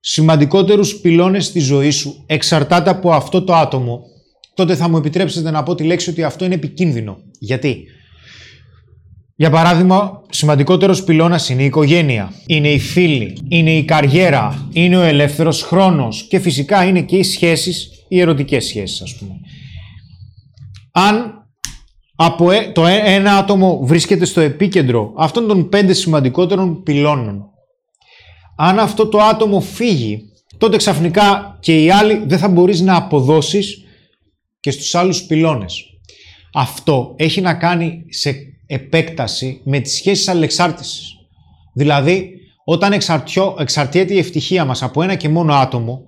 [0.00, 4.00] σημαντικότερους πυλώνες της ζωής σου εξαρτάται από αυτό το άτομο,
[4.54, 7.18] τότε θα μου επιτρέψετε να πω τη λέξη ότι αυτό είναι επικίνδυνο.
[7.38, 7.84] Γιατί;
[9.36, 15.02] Για παράδειγμα, σημαντικότερος πυλώνας είναι η οικογένεια, είναι οι φίλοι, είναι η καριέρα, είναι ο
[15.02, 19.34] ελεύθερος χρόνος και φυσικά είναι και οι σχέσεις, οι ερωτικές σχέσεις ας πούμε.
[20.92, 21.32] Αν
[22.16, 27.44] από ε, το ε, ένα άτομο βρίσκεται στο επίκεντρο αυτών των πέντε σημαντικότερων πυλώνων,
[28.56, 30.22] αν αυτό το άτομο φύγει,
[30.58, 33.84] τότε ξαφνικά και οι άλλοι δεν θα μπορείς να αποδώσεις
[34.60, 35.84] και στους άλλους πυλώνες.
[36.52, 41.16] Αυτό έχει να κάνει σε επέκταση με τις σχέσεις αλληλεξάρτησης.
[41.74, 42.30] Δηλαδή,
[42.64, 46.02] όταν εξαρτιώ, εξαρτιέται η ευτυχία μας από ένα και μόνο άτομο,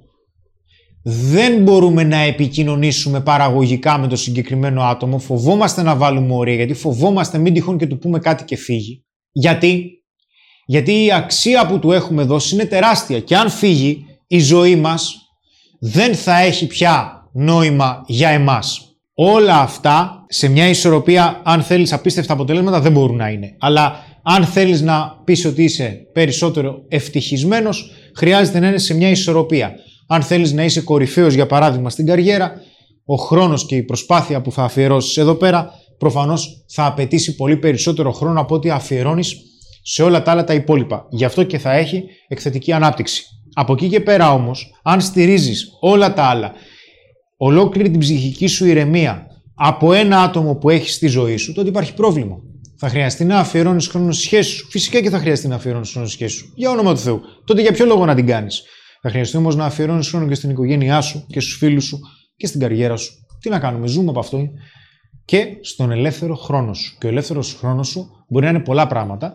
[1.03, 7.39] δεν μπορούμε να επικοινωνήσουμε παραγωγικά με το συγκεκριμένο άτομο, φοβόμαστε να βάλουμε όρια, γιατί φοβόμαστε
[7.39, 9.05] μην τυχόν και του πούμε κάτι και φύγει.
[9.33, 9.91] Γιατί,
[10.67, 15.17] γιατί η αξία που του έχουμε δώσει είναι τεράστια και αν φύγει η ζωή μας
[15.81, 18.86] δεν θα έχει πια νόημα για εμάς.
[19.19, 23.57] Όλα αυτά σε μια ισορροπία, αν θέλεις απίστευτα αποτελέσματα, δεν μπορούν να είναι.
[23.59, 29.75] Αλλά αν θέλεις να πεις ότι είσαι περισσότερο ευτυχισμένος, χρειάζεται να είναι σε μια ισορροπία.
[30.07, 32.53] Αν θέλεις να είσαι κορυφαίος, για παράδειγμα, στην καριέρα,
[33.05, 38.13] ο χρόνος και η προσπάθεια που θα αφιερώσεις εδώ πέρα, προφανώς θα απαιτήσει πολύ περισσότερο
[38.13, 39.37] χρόνο από ό,τι αφιερώνεις
[39.83, 41.07] σε όλα τα άλλα τα υπόλοιπα.
[41.11, 43.25] Γι' αυτό και θα έχει εκθετική ανάπτυξη.
[43.55, 46.53] Από εκεί και πέρα όμως, αν στηρίζεις όλα τα άλλα
[47.37, 51.95] ολόκληρη την ψυχική σου ηρεμία από ένα άτομο που έχεις στη ζωή σου, τότε υπάρχει
[51.95, 52.37] πρόβλημα.
[52.79, 54.67] Θα χρειαστεί να αφιερώνεις χρόνο στη σχέση σου.
[54.71, 56.53] Φυσικά και θα χρειαστεί να αφιερώνεις χρόνο στη σχέση σου.
[56.55, 57.21] Για όνομα του Θεού.
[57.45, 58.63] Τότε για ποιο λόγο να την κάνεις;
[59.03, 61.99] Θα χρειαστεί όμως να αφιερώνεις χρόνο και στην οικογένειά σου και στους φίλους σου
[62.37, 63.13] και στην καριέρα σου.
[63.41, 64.49] Τι να κάνουμε, ζούμε από αυτό.
[65.25, 66.97] Και στον ελεύθερο χρόνο σου.
[66.99, 69.35] Και ο ελεύθερος χρόνος σου μπορεί να είναι πολλά πράγματα.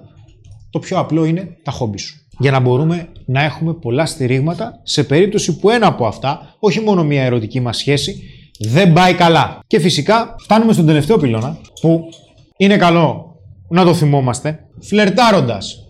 [0.69, 5.03] Το πιο απλό είναι τα χόμπι σου για να μπορούμε να έχουμε πολλά στηρίγματα σε
[5.03, 8.21] περίπτωση που ένα από αυτά, όχι μόνο μια ερωτική μας σχέση,
[8.59, 9.59] δεν πάει καλά.
[9.67, 12.09] Και φυσικά φτάνουμε στον τελευταίο πυλώνα που
[12.57, 13.35] είναι καλό
[13.69, 15.89] να το θυμόμαστε, φλερτάροντας.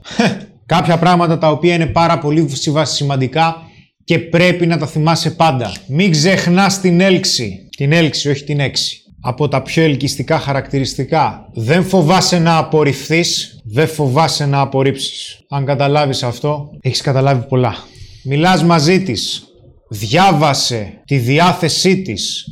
[0.65, 2.49] Κάποια πράγματα τα οποία είναι πάρα πολύ
[2.81, 3.55] σημαντικά
[4.03, 5.71] και πρέπει να τα θυμάσαι πάντα.
[5.87, 7.67] Μην ξεχνάς την έλξη.
[7.77, 11.49] Την έλξη, όχι την έξι από τα πιο ελκυστικά χαρακτηριστικά.
[11.53, 15.39] Δεν φοβάσαι να απορριφθείς, δεν φοβάσαι να απορρίψεις.
[15.49, 17.75] Αν καταλάβεις αυτό, έχεις καταλάβει πολλά.
[18.23, 19.43] Μιλάς μαζί της,
[19.89, 22.45] διάβασε τη διάθεσή της.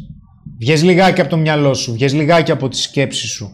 [0.60, 3.52] Βγες λιγάκι από το μυαλό σου, βγες λιγάκι από τη σκέψη σου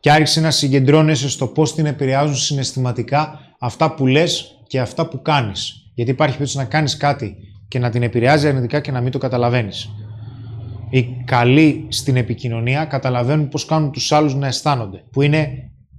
[0.00, 5.22] και άρχισε να συγκεντρώνεσαι στο πώς την επηρεάζουν συναισθηματικά αυτά που λες και αυτά που
[5.22, 5.72] κάνεις.
[5.94, 7.36] Γιατί υπάρχει περίπτωση να κάνεις κάτι
[7.68, 9.90] και να την επηρεάζει αρνητικά και να μην το καταλαβαίνεις
[10.90, 15.04] οι καλοί στην επικοινωνία καταλαβαίνουν πώς κάνουν τους άλλους να αισθάνονται.
[15.12, 15.48] Που είναι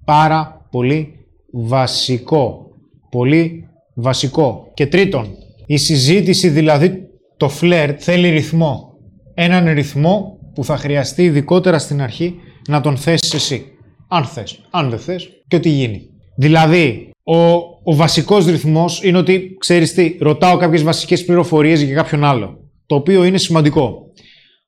[0.06, 1.14] πάρα πολύ
[1.52, 2.66] βασικό.
[3.10, 4.72] Πολύ βασικό.
[4.74, 5.28] Και τρίτον,
[5.66, 8.94] η συζήτηση δηλαδή το φλερτ θέλει ρυθμό.
[9.34, 12.36] Έναν ρυθμό που θα χρειαστεί ειδικότερα στην αρχή
[12.68, 13.66] να τον θέσεις εσύ.
[14.08, 14.60] Αν θες.
[14.70, 16.02] Αν δεν θες και ό,τι γίνει.
[16.36, 17.42] Δηλαδή, ο,
[17.84, 22.58] ο βασικός ρυθμός είναι ότι, ξέρεις τι, ρωτάω κάποιες βασικές πληροφορίες για κάποιον άλλο.
[22.86, 24.12] Το οποίο είναι σημαντικό.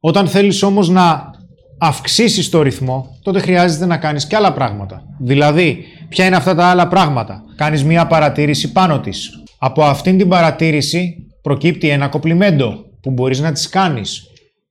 [0.04, 1.32] Όταν θέλεις όμως να
[1.78, 5.04] αυξήσεις το ρυθμό, τότε χρειάζεται να κάνεις και άλλα πράγματα.
[5.20, 9.30] Δηλαδή, ποια είναι αυτά τα άλλα πράγματα; Κάνεις μία παρατήρηση πάνω της.
[9.58, 14.24] Από αυτήν την παρατήρηση προκύπτει ένα κοπλιμέντο που μπορείς να τις κάνεις.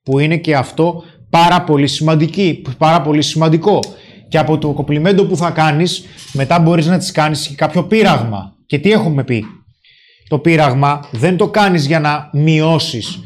[0.02, 3.80] Που είναι και αυτό πάρα πολύ, σημαντική, πάρα πολύ σημαντικό.
[4.28, 8.52] Και από το κοπλιμέντο που θα κάνεις, μετά μπορείς να τις κάνεις και κάποιο πείραγμα.
[8.66, 9.44] Και τι έχουμε πει;
[10.28, 13.20] Το πείραγμα δεν το κάνεις για να μειώσεις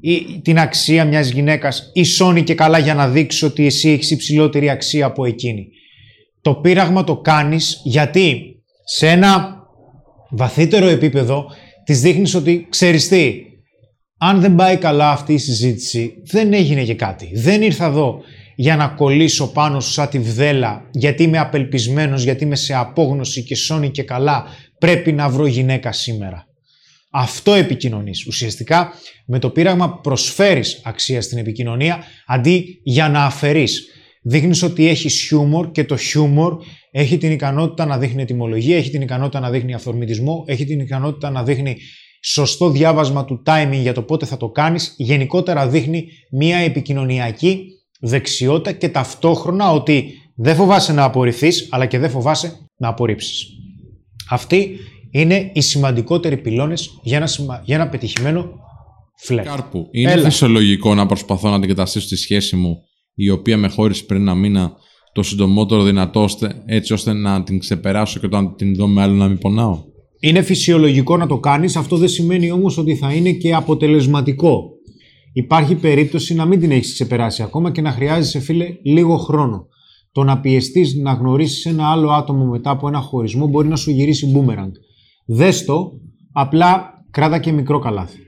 [0.00, 4.70] ή την αξία μιας γυναίκας ισώνει και καλά για να δείξει ότι εσύ έχεις υψηλότερη
[4.70, 5.68] αξία από εκείνη.
[6.40, 9.56] Το πείραγμα το κάνεις γιατί σε ένα
[10.30, 11.46] βαθύτερο επίπεδο
[11.84, 13.34] της δείχνεις ότι ξέρεις τι,
[14.18, 17.30] αν δεν πάει καλά αυτή η συζήτηση δεν έγινε και κάτι.
[17.34, 18.20] Δεν ήρθα εδώ
[18.56, 23.44] για να κολλήσω πάνω σου σαν τη βδέλα γιατί είμαι απελπισμένος, γιατί είμαι σε απόγνωση
[23.44, 24.44] και σώνει και καλά
[24.78, 26.47] πρέπει να βρω γυναίκα σήμερα.
[27.10, 28.26] Αυτό επικοινωνείς.
[28.26, 28.92] Ουσιαστικά
[29.26, 33.86] με το πείραγμα προσφέρεις αξία στην επικοινωνία αντί για να αφαιρείς.
[34.22, 36.56] Δείχνεις ότι έχεις χιούμορ και το χιούμορ
[36.90, 41.30] έχει την ικανότητα να δείχνει ετοιμολογία, έχει την ικανότητα να δείχνει αυθορμητισμό, έχει την ικανότητα
[41.30, 41.76] να δείχνει
[42.22, 47.64] σωστό διάβασμα του timing για το πότε θα το κάνεις, γενικότερα δείχνει μια επικοινωνιακή
[48.00, 53.46] δεξιότητα και ταυτόχρονα ότι δεν φοβάσαι να απορριφθείς, αλλά και δεν φοβάσαι να απορρίψεις.
[54.30, 54.78] Αυτή
[55.10, 57.28] είναι οι σημαντικότεροι πυλώνες για ένα,
[57.64, 58.50] για ένα πετυχημένο
[59.16, 59.44] φλερ.
[59.44, 59.88] Κάρπου.
[59.90, 60.24] Είναι Έλα.
[60.24, 62.76] φυσιολογικό να προσπαθώ να αντικαταστήσω τη σχέση μου
[63.14, 64.72] η οποία με χώρισε πριν ένα μήνα
[65.12, 69.14] το συντομότερο δυνατό ώστε- έτσι ώστε να την ξεπεράσω και όταν την δω με άλλο
[69.14, 69.82] να μην πονάω.
[70.20, 74.62] Είναι φυσιολογικό να το κάνεις, αυτό δεν σημαίνει όμως ότι θα είναι και αποτελεσματικό.
[75.32, 79.66] Υπάρχει περίπτωση να μην την έχεις ξεπεράσει ακόμα και να χρειάζεσαι φίλε λίγο χρόνο.
[80.12, 83.90] Το να πιεστείς να γνωρίσεις ένα άλλο άτομο μετά από ένα χωρισμό μπορεί να σου
[83.90, 84.70] γυρίσει boomerang.
[85.30, 85.92] Δες το,
[86.32, 88.18] απλά κράτα και μικρό καλάθι.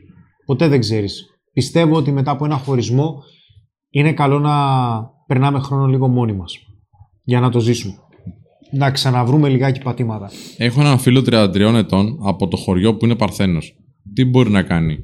[0.46, 1.24] Ποτέ δεν ξέρεις.
[1.52, 3.22] Πιστεύω ότι μετά από ένα χωρισμό
[3.90, 4.54] είναι καλό να
[5.26, 6.58] περνάμε χρόνο λίγο μόνοι μας.
[7.22, 7.94] Για να το ζήσουμε.
[8.72, 10.30] Να ξαναβρούμε λιγάκι πατήματα.
[10.56, 13.76] Έχω έναν φίλο 33 ετών από το χωριό που είναι Παρθένος.
[14.14, 14.98] Τι μπορεί να κάνει;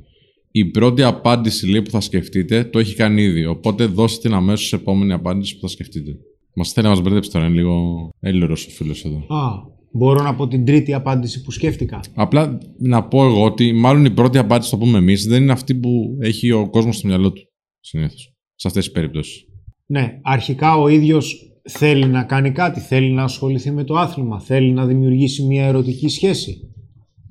[0.50, 3.46] Η πρώτη απάντηση λέει που θα σκεφτείτε το έχει κάνει ήδη.
[3.46, 6.10] Οπότε δώστε την αμέσως επόμενη απάντηση που θα σκεφτείτε.
[6.54, 9.16] Μας θέλει να μας μπερδέψει τώρα, είναι λίγο έλληρο ο φίλος εδώ.
[9.16, 12.00] Α, μπορώ να πω την τρίτη απάντηση που σκέφτηκα.
[12.14, 15.52] Απλά να πω εγώ ότι μάλλον η πρώτη απάντηση που θα πούμε εμείς δεν είναι
[15.52, 17.42] αυτή που έχει ο κόσμος στο μυαλό του.
[17.80, 18.34] Συνήθως.
[18.54, 19.44] Σε αυτές τις περιπτώσεις.
[19.86, 21.36] Ναι, αρχικά ο ίδιος
[21.68, 26.08] θέλει να κάνει κάτι, θέλει να ασχοληθεί με το άθλημα, θέλει να δημιουργήσει μια ερωτική
[26.08, 26.56] σχέση.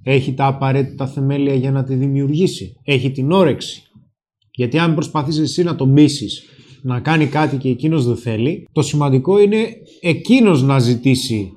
[0.03, 2.73] Έχει τα απαραίτητα θεμέλια για να τη δημιουργήσει.
[2.83, 3.83] Έχει την όρεξη.
[4.51, 6.43] Γιατί αν προσπαθείς εσύ να τον πείσεις
[6.81, 9.67] να κάνει κάτι και εκείνος δεν θέλει, το σημαντικό είναι
[10.01, 11.51] εκείνος να ζητήσει,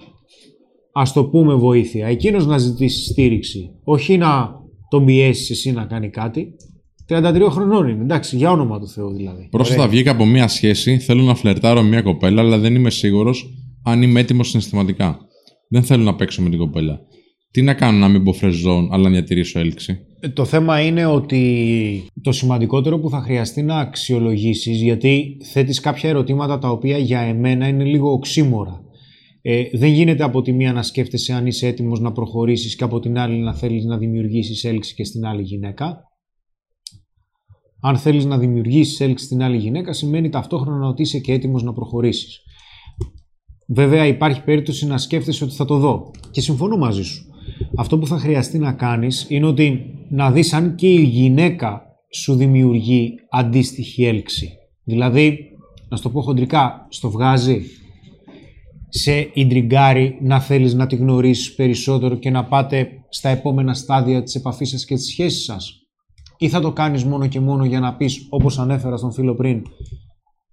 [1.01, 2.07] ας το πούμε, βοήθεια.
[2.07, 3.71] Εκείνος να ζητήσει στήριξη.
[3.85, 4.51] Όχι να
[4.89, 6.55] τον πιέσεις εσύ να κάνει κάτι.
[7.09, 9.49] 33 χρονών είναι, εντάξει, για όνομα του Θεού δηλαδή.
[9.51, 14.03] Πρόσφατα βγήκα από μία σχέση, θέλω να φλερτάρω μία κοπέλα, αλλά δεν είμαι σίγουρος αν
[14.03, 15.19] είμαι έτοιμος συναισθηματικά.
[15.69, 17.01] Δεν θέλω να παίξω με την κοπέλα.
[17.51, 20.81] Τι να κάνω να μην πω fresh zone, αλλά να διατηρήσω έλξη; Ε, Το θέμα
[20.81, 26.99] είναι ότι το σημαντικότερο που θα χρειαστεί να αξιολογήσεις, γιατί θέτεις κάποια ερωτήματα τα οποία
[26.99, 28.81] για εμένα είναι λίγο οξύμορα.
[29.43, 33.01] Ε, δεν γίνεται από τη μία να σκέφτεσαι αν είσαι έτοιμος να προχωρήσεις και από
[33.01, 36.03] την άλλη να θέλεις να δημιουργήσεις έλξη και στην άλλη γυναίκα.
[37.81, 41.73] Αν θέλεις να δημιουργήσεις έλξη στην άλλη γυναίκα σημαίνει ταυτόχρονα ότι είσαι και έτοιμος να
[41.73, 42.41] προχωρήσεις.
[43.67, 47.25] Βέβαια υπάρχει περίπτωση να σκέφτεσαι ότι θα το δω και συμφωνώ μαζί σου.
[47.77, 52.35] Αυτό που θα χρειαστεί να κάνεις είναι ότι να δεις αν και η γυναίκα σου
[52.35, 54.49] δημιουργεί αντίστοιχη έλξη.
[54.85, 55.39] Δηλαδή,
[55.89, 57.63] να στο πω χοντρικά, στο βγάζει,
[58.89, 64.35] σε ιντριγκάρει να θέλεις να τη γνωρίσεις περισσότερο και να πάτε στα επόμενα στάδια της
[64.35, 65.73] επαφής σας και της σχέσης σας;
[66.39, 69.63] Ή θα το κάνεις μόνο και μόνο για να πεις, όπως ανέφερα στον φίλο πριν,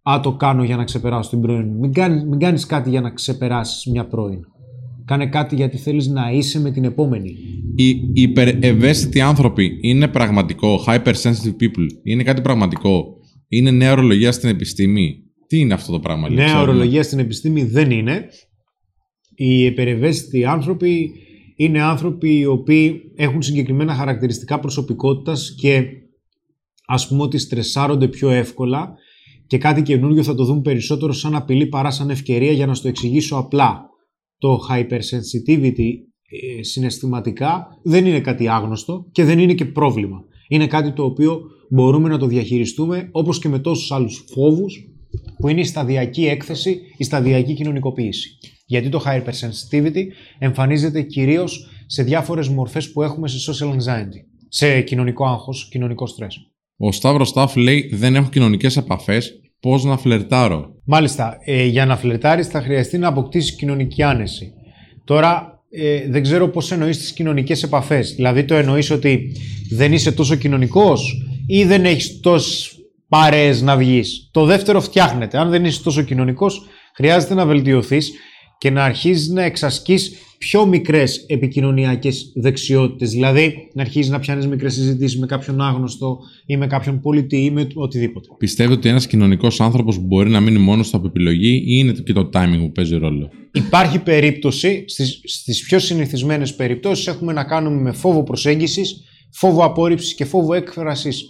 [0.09, 1.67] Α, το κάνω για να ξεπεράσω την πρώην.
[1.67, 1.77] μου».
[1.79, 4.39] Μην κάνεις, μην κάνεις κάτι για να ξεπεράσεις μια πρώην.
[5.05, 7.29] Κάνε κάτι γιατί θέλεις να είσαι με την επόμενη.
[7.75, 13.05] Οι υπερευαίσθητοι άνθρωποι είναι πραγματικό, hypersensitive people, είναι κάτι πραγματικό.
[13.47, 15.24] Είναι νέα ορολογία στην επιστήμη.
[15.47, 16.69] Τι είναι αυτό το πράγμα, λέει, Νέα ξέρουμε.
[16.69, 18.25] ορολογία στην επιστήμη δεν είναι.
[19.35, 21.11] Οι υπερευαίσθητοι άνθρωποι
[21.55, 25.85] είναι άνθρωποι οι οποίοι έχουν συγκεκριμένα χαρακτηριστικά προσωπικότητας και
[26.85, 28.93] ας πούμε ότι στρεσάρονται πιο εύκολα
[29.47, 32.87] και κάτι καινούργιο θα το δουν περισσότερο σαν απειλή παρά σαν ευκαιρία για να στο
[32.87, 33.89] εξηγήσω απλά.
[34.37, 35.89] Το hypersensitivity
[36.57, 40.23] ε, συναισθηματικά δεν είναι κάτι άγνωστο και δεν είναι και πρόβλημα.
[40.47, 44.94] Είναι κάτι το οποίο μπορούμε να το διαχειριστούμε όπως και με τόσους άλλους φόβους
[45.37, 48.29] που είναι η σταδιακή έκθεση, η σταδιακή κοινωνικοποίηση.
[48.65, 50.03] Γιατί το hypersensitivity
[50.39, 56.49] εμφανίζεται κυρίως σε διάφορες μορφές που έχουμε σε social anxiety, σε κοινωνικό άγχος, κοινωνικό στρες.
[56.77, 60.75] Ο Σταύρος Σταφ λέει δεν έχω κοινωνικές επαφές, πώς να φλερτάρω.
[60.83, 64.53] Μάλιστα, ε, για να φλερτάρεις θα χρειαστεί να αποκτήσεις κοινωνική άνεση.
[65.03, 68.13] Τώρα, ε, δεν ξέρω πώς εννοείς τις κοινωνικές επαφές.
[68.15, 69.31] Δηλαδή, το εννοείς ότι
[69.71, 72.74] δεν είσαι τόσο κοινωνικός ή δεν έχεις τόσες
[73.19, 74.29] παρέες να βγεις.
[74.31, 75.37] Το δεύτερο φτιάχνεται.
[75.37, 78.11] Αν δεν είσαι τόσο κοινωνικός, χρειάζεται να βελτιωθείς
[78.57, 83.09] και να αρχίσεις να εξασκείς πιο μικρές επικοινωνιακές δεξιότητες.
[83.09, 87.51] Δηλαδή, να αρχίσεις να πιάνεις μικρές συζητήσεις με κάποιον άγνωστο ή με κάποιον πολιτή ή
[87.51, 88.27] με οτιδήποτε.
[88.37, 92.13] Πιστεύετε ότι ένας κοινωνικός άνθρωπος μπορεί να μείνει μόνος του από επιλογή ή είναι και
[92.13, 97.81] το timing που παίζει ρόλο; Υπάρχει περίπτωση, στις, στις πιο συνηθισμένες περιπτώσεις έχουμε να κάνουμε
[97.81, 101.25] με φόβο προσέγγισης, φόβο απόρριψης και φόβο έκφρασης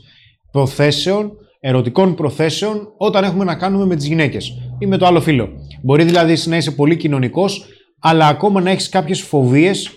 [0.51, 5.49] προθέσεων, ερωτικών προθέσεων όταν έχουμε να κάνουμε με τις γυναίκες ή με το άλλο φύλλο.
[5.83, 7.65] Μπορεί δηλαδή εσύ να είσαι πολύ κοινωνικός,
[7.99, 9.91] αλλά ακόμα να έχεις κάποιες φοβίες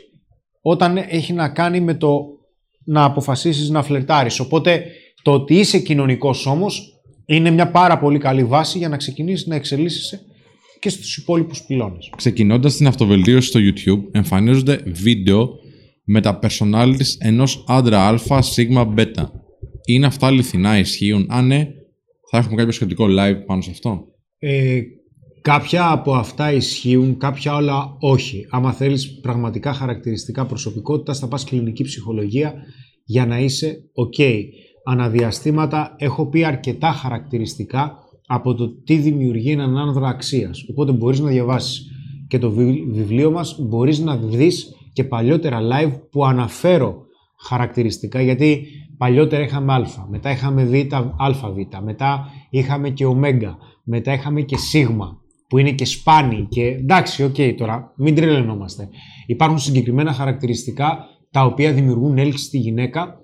[0.63, 2.21] όταν έχει να κάνει με το
[2.85, 4.41] να αποφασίσεις να φλερτάρεις.
[4.41, 4.85] Οπότε
[5.23, 6.93] το ότι είσαι κοινωνικός όμως
[7.27, 10.21] είναι μια πάρα πολύ καλή βάση για να ξεκινήσεις να εξελίσσεσαι
[10.81, 12.11] και στους υπόλοιπους πυλώνες.
[12.17, 15.49] Ξεκινώντας την αυτοβελτίωση στο YouTube, εμφανίζονται βίντεο
[16.05, 18.99] με τα personalities ενός άντρα α, σίγμα, β.
[19.91, 21.69] Είναι αυτά αληθινά, ισχύουν; Αν ναι,
[22.31, 24.05] θα έχουμε κάποιο σχετικό live πάνω σε αυτό;
[24.39, 24.81] Ε,
[25.41, 28.47] κάποια από αυτά ισχύουν, κάποια όλα όχι.
[28.51, 32.55] Άμα θέλεις πραγματικά χαρακτηριστικά προσωπικότητας, θα πας κλινική ψυχολογία
[33.05, 34.45] για να είσαι ok.
[34.85, 37.97] Αναδιαστήματα έχω πει αρκετά χαρακτηριστικά
[38.27, 40.65] από το τι δημιουργεί έναν άνδρα αξίας.
[40.71, 41.87] Οπότε μπορείς να διαβάσεις
[42.29, 42.51] και το
[42.91, 47.07] βιβλίο μας, μπορείς να δεις και παλιότερα live που αναφέρω
[47.41, 53.19] χαρακτηριστικά, γιατί παλιότερα είχαμε α, μετά είχαμε β, αβ, μετά είχαμε και ω,
[53.85, 54.75] μετά είχαμε και σ,
[55.49, 58.89] που είναι και σπάνι και εντάξει, OK okay, τώρα, μην τρελαινόμαστε.
[59.27, 63.21] Υπάρχουν συγκεκριμένα χαρακτηριστικά τα οποία δημιουργούν έλξη στη γυναίκα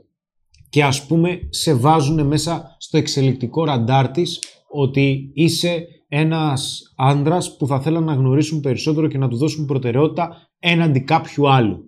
[0.69, 7.67] και ας πούμε σε βάζουν μέσα στο εξελικτικό ραντάρ της ότι είσαι ένας άνδρας που
[7.67, 11.85] θα θέλουν να γνωρίσουν περισσότερο και να του δώσουν προτεραιότητα έναντι κάποιου άλλου.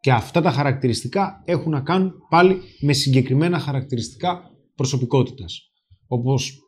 [0.00, 5.70] Και αυτά τα χαρακτηριστικά έχουν να κάνουν πάλι με συγκεκριμένα χαρακτηριστικά προσωπικότητας.
[6.06, 6.60] Όπως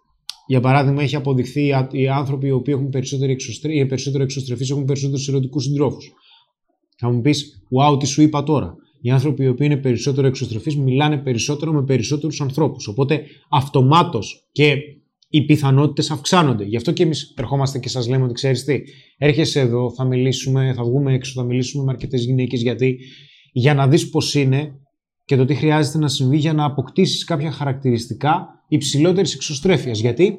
[0.47, 3.87] για παράδειγμα έχει αποδειχθεί οι άνθρωποι οι οποίοι έχουν περισσότερο, εξωστρε...
[3.87, 6.13] περισσότερο εξωστρεφείς έχουν περισσότερους ερωτικούς συντρόφους.
[6.99, 8.75] Θα μου πεις, wow, τι σου είπα τώρα.
[9.01, 12.87] Οι άνθρωποι οι οποίοι είναι περισσότερο εξωστρεφείς μιλάνε περισσότερο με περισσότερους ανθρώπους.
[12.87, 14.77] Οπότε αυτομάτως και
[15.29, 16.65] οι πιθανότητες αυξάνονται.
[16.65, 18.81] Γι' αυτό και εμείς ερχόμαστε και σας λέμε ότι ξέρεις τι,
[19.19, 22.63] έρχεσαι εδώ, θα μιλήσουμε, θα βγούμε έξω, θα μιλήσουμε με αρκετές γυναίκες.
[22.63, 22.99] Γιατί
[23.53, 24.73] για να δεις πώς είναι
[25.25, 30.01] και το τι χρειάζεται να συμβεί για να αποκτήσεις κάποια χαρακτηριστικά υψηλότερης εξωστρέφειας.
[30.01, 30.39] Γιατί;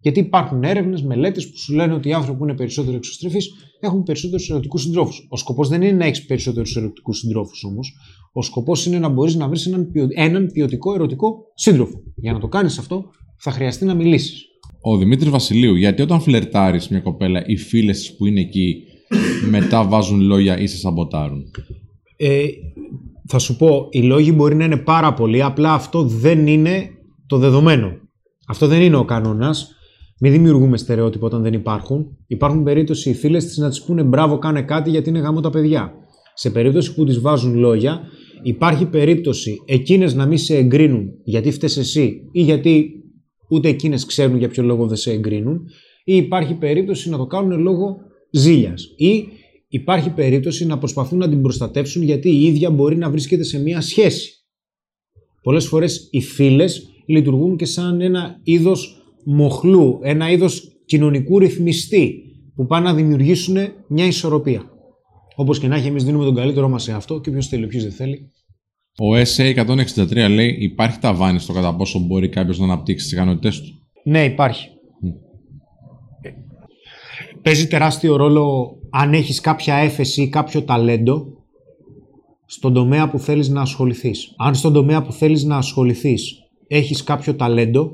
[0.00, 3.38] Γιατί υπάρχουν έρευνες, μελέτες που σου λένε ότι οι άνθρωποι που είναι περισσότερο εξωστρεφεί
[3.80, 5.26] έχουν περισσότερους ερωτικούς συντρόφους.
[5.30, 7.92] Ο σκοπός δεν είναι να έχεις περισσότερους ερωτικούς συντρόφους όμως.
[8.32, 12.02] Ο σκοπός είναι να μπορείς να βρεις έναν, έναν ποιοτικό ερωτικό σύντροφο.
[12.16, 13.04] Για να το κάνεις αυτό,
[13.44, 14.44] θα χρειαστεί να μιλήσεις.
[14.80, 18.82] Ο Δημήτρης Βασιλείου, γιατί όταν φλερτάρεις μια κοπέλα, οι φίλες που είναι εκεί
[19.50, 21.44] μετά βάζουν λόγια ή σε σαμποτάρουν;
[22.16, 22.44] Ε,
[23.26, 26.90] θα σου πω, οι λόγοι μπορεί να είναι πάρα πολλοί, απλά αυτό δεν είναι
[27.26, 27.92] το δεδομένο.
[28.46, 29.74] Αυτό δεν είναι ο κανόνας.
[30.20, 32.16] Μην δημιουργούμε στερεότυπα όταν δεν υπάρχουν.
[32.26, 35.50] Υπάρχουν περίπτωση οι φίλες της να της πούνε μπράβο, κάνε κάτι γιατί είναι γάμο τα
[35.50, 35.92] παιδιά.
[36.34, 38.00] Σε περίπτωση που της βάζουν λόγια,
[38.42, 43.03] υπάρχει περίπτωση εκείνες να μην σε εγκρίνουν γιατί φταίει εσύ ή γιατί
[43.48, 45.68] ούτε εκείνες ξέρουν για ποιο λόγο δεν σε εγκρίνουν,
[46.04, 47.96] ή υπάρχει περίπτωση να το κάνουν λόγω
[48.30, 48.94] ζήλιας.
[48.96, 49.24] Ή
[49.68, 53.80] υπάρχει περίπτωση να προσπαθούν να την προστατεύσουν γιατί η ίδια μπορεί να βρίσκεται σε μία
[53.80, 54.32] σχέση.
[55.42, 62.22] Πολλές φορές οι φίλες λειτουργούν και σαν ένα είδος μοχλού, ένα είδος κοινωνικού ρυθμιστή
[62.54, 63.56] που πάνε να δημιουργήσουν
[63.88, 64.70] μια ισορροπία.
[65.36, 67.80] Όπως και να έχει, εμείς δίνουμε τον καλύτερό μας σε αυτό και ποιος θέλει, ποιο
[67.80, 68.32] δεν θέλει.
[68.98, 73.70] Ο SA163 λέει υπάρχει ταβάνι στο κατά πόσο μπορεί κάποιος να αναπτύξει τις ικανότητές του.
[74.04, 74.68] Ναι, υπάρχει.
[77.42, 81.26] Παίζει τεράστιο ρόλο αν έχεις κάποια έφεση ή κάποιο ταλέντο
[82.46, 84.34] στον τομέα που θέλεις να ασχοληθείς.
[84.36, 86.34] Αν στον τομέα που θέλεις να ασχοληθείς
[86.66, 87.90] έχεις κάποιο ταλέντο,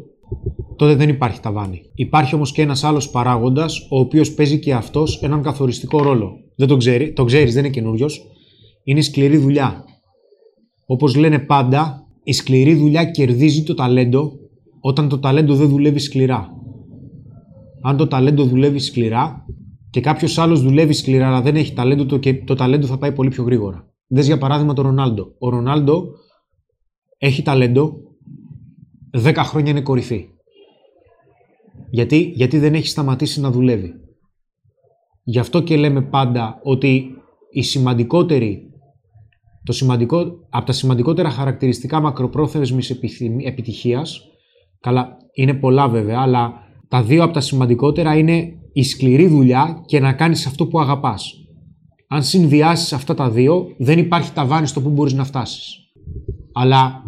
[0.77, 1.83] τότε δεν υπάρχει ταβάνι.
[1.95, 6.33] Υπάρχει όμως και ένας άλλος παράγοντας, ο οποίος παίζει και αυτός έναν καθοριστικό ρόλο.
[6.57, 8.23] Δεν τον ξέρει, το ξέρεις, δεν είναι καινούριος.
[8.85, 9.85] Είναι η σκληρή δουλειά.
[10.93, 14.33] Όπως λένε πάντα, η σκληρή δουλειά κερδίζει το ταλέντο
[14.81, 16.49] όταν το ταλέντο δεν δουλεύει σκληρά.
[17.83, 19.47] Αν το ταλέντο δουλεύει σκληρά
[19.91, 23.13] και κάποιος άλλος δουλεύει σκληρά αλλά δεν έχει ταλέντο, το, και το ταλέντο θα πάει
[23.13, 23.89] πολύ πιο γρήγορα.
[24.07, 25.35] Δες για παράδειγμα τον Ρονάλντο.
[25.39, 26.05] Ο Ρονάλντο
[27.19, 27.93] έχει ταλέντο,
[29.25, 30.29] 10 χρόνια είναι κορυφή.
[31.91, 33.93] Γιατί, γιατί δεν έχει σταματήσει να δουλεύει.
[35.23, 37.11] Γι' αυτό και λέμε πάντα ότι
[37.51, 38.70] η σημαντικότερη
[39.65, 42.91] το σημαντικό, από τα σημαντικότερα χαρακτηριστικά μακροπρόθεσμης
[43.45, 44.23] επιτυχίας,
[44.81, 46.53] καλά είναι πολλά βέβαια, αλλά
[46.89, 51.35] τα δύο από τα σημαντικότερα είναι η σκληρή δουλειά και να κάνεις αυτό που αγαπάς.
[52.09, 55.77] Αν συνδυάσεις αυτά τα δύο, δεν υπάρχει ταβάνι στο που μπορείς να φτάσεις.
[56.53, 57.03] Αλλά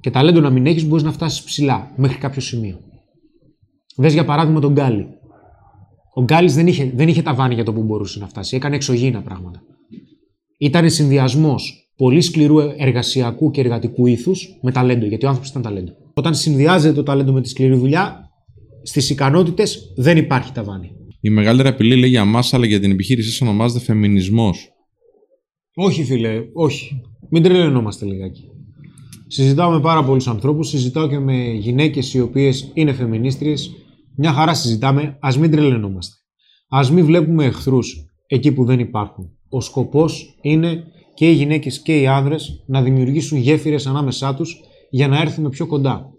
[0.00, 2.78] και ταλέντο να μην έχεις, μπορείς να φτάσεις ψηλά, μέχρι κάποιο σημείο.
[3.96, 5.06] Δες για παράδειγμα τον Γκάλι.
[6.14, 8.56] Ο Γκάλης δεν είχε, δεν είχε ταβάνι για το που μπορούσε να φτάσει.
[8.56, 9.62] Έκανε εξωγήινα πράγματα.
[10.62, 15.92] Ήταν συνδυασμός πολύ σκληρού εργασιακού και εργατικού ήθους με ταλέντο, γιατί ο άνθρωπος ήταν ταλέντο.
[16.14, 18.30] Όταν συνδυάζεται το ταλέντο με τη σκληρή δουλειά,
[18.82, 20.90] στις ικανότητες δεν υπάρχει ταβάνι.
[21.20, 24.68] Η μεγαλύτερη απειλή λέει για εμά, αλλά για την επιχείρησή σας ονομάζεται φεμινισμός.
[25.74, 27.00] Όχι, φίλε, όχι.
[27.30, 28.42] Μην τρελαινόμαστε λιγάκι.
[29.26, 33.70] Συζητάω με πάρα πολλούς ανθρώπους, συζητάω και με γυναίκες οι οποίες είναι φεμινίστριες.
[34.16, 36.14] Μια χαρά συζητάμε, ας μην τρελαινόμαστε.
[36.68, 37.96] Α μην βλέπουμε εχθρούς
[38.26, 39.34] εκεί που δεν υπάρχουν.
[39.50, 40.84] Ο σκοπός είναι
[41.14, 45.66] και οι γυναίκες και οι άνδρες να δημιουργήσουν γέφυρες ανάμεσά τους για να έρθουμε πιο
[45.66, 46.12] κοντά.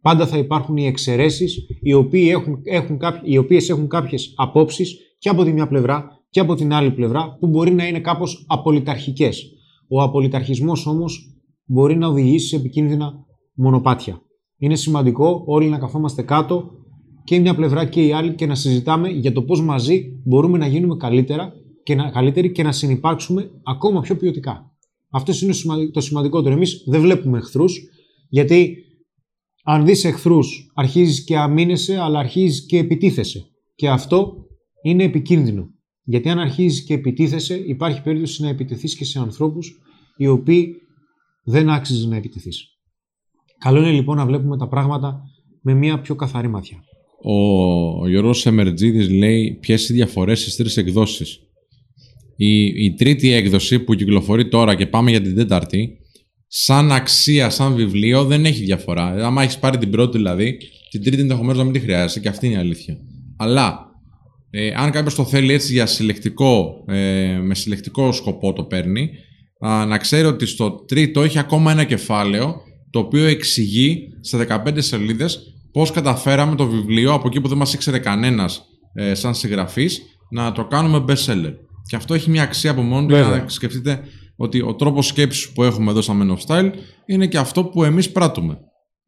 [0.00, 5.44] Πάντα θα υπάρχουν οι εξαιρέσεις οι, έχουν, έχουν, οι οποίες έχουν κάποιες απόψεις και από
[5.44, 9.50] τη μια πλευρά και από την άλλη πλευρά που μπορεί να είναι κάπως απολυταρχικές.
[9.88, 13.12] Ο απολυταρχισμός όμως μπορεί να οδηγήσει σε επικίνδυνα
[13.54, 14.20] μονοπάτια.
[14.58, 16.70] Είναι σημαντικό όλοι να καθόμαστε κάτω
[17.24, 20.58] και η μια πλευρά και η άλλη και να συζητάμε για το πώς μαζί μπορούμε
[20.58, 21.52] να γίνουμε καλύτερα
[21.88, 24.76] και να, καλύτεροι και να συνεπάρξουμε ακόμα πιο ποιοτικά.
[25.10, 26.54] Αυτό είναι το σημαντικότερο.
[26.54, 27.82] Εμείς δεν βλέπουμε εχθρούς,
[28.28, 28.76] γιατί
[29.64, 33.46] αν δεις εχθρούς, αρχίζεις και αμήνεσαι, αλλά αρχίζεις και επιτίθεσαι.
[33.74, 34.34] Και αυτό
[34.82, 35.68] είναι επικίνδυνο.
[36.04, 39.78] Γιατί αν αρχίζεις και επιτίθεσαι, υπάρχει περίπτωση να επιτεθείς και σε ανθρώπους
[40.16, 40.74] οι οποίοι
[41.44, 42.64] δεν άξιζες να επιτεθείς.
[43.58, 45.22] Καλό είναι λοιπόν να βλέπουμε τα πράγματα
[45.62, 46.76] με μια πιο καθαρή ματιά.
[47.22, 51.42] Ο Γιώργος Σεμερτζίδης λέει ποιες οι διαφορές στις τρεις εκδόσεις;
[52.40, 55.98] Η, η τρίτη έκδοση που κυκλοφορεί τώρα και πάμε για την τέταρτη,
[56.46, 59.04] σαν αξία, σαν βιβλίο, δεν έχει διαφορά.
[59.04, 60.58] Αν έχεις πάρει την πρώτη δηλαδή,
[60.90, 62.96] την τρίτη ενδεχομένως να μην τη χρειάζεσαι και αυτή είναι η αλήθεια.
[63.36, 63.86] Αλλά
[64.50, 69.10] ε, αν κάποιος το θέλει έτσι για συλλεκτικό, ε, με συλλεκτικό σκοπό το παίρνει,
[69.88, 72.54] να ξέρει ότι στο τρίτο έχει ακόμα ένα κεφάλαιο
[72.90, 75.40] το οποίο εξηγεί στα 15 σελίδες
[75.72, 78.62] πώς καταφέραμε το βιβλίο από εκεί που δεν μας ήξερε κανένας
[78.94, 81.54] ε, σαν συγγραφής να το κάνουμε best seller.
[81.88, 84.00] Και αυτό έχει μια αξία από μόνο του να σκεφτείτε
[84.36, 86.72] ότι ο τρόπος σκέψης που έχουμε εδώ στα Men of Style
[87.06, 88.58] είναι και αυτό που εμείς πράττουμε.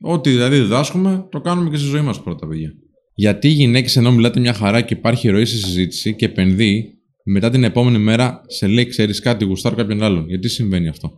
[0.01, 2.71] Ό,τι δηλαδή διδάσκουμε, το κάνουμε και στη ζωή μας πρώτα, παιδιά.
[3.15, 7.51] Γιατί οι γυναίκες ενώ μιλάτε μια χαρά και υπάρχει ροή στη συζήτηση και επενδύει, μετά
[7.51, 10.29] την επόμενη μέρα σε λέει: Ξέρεις κάτι, γουστάρω κάποιον άλλον.
[10.29, 11.13] Γιατί συμβαίνει αυτό;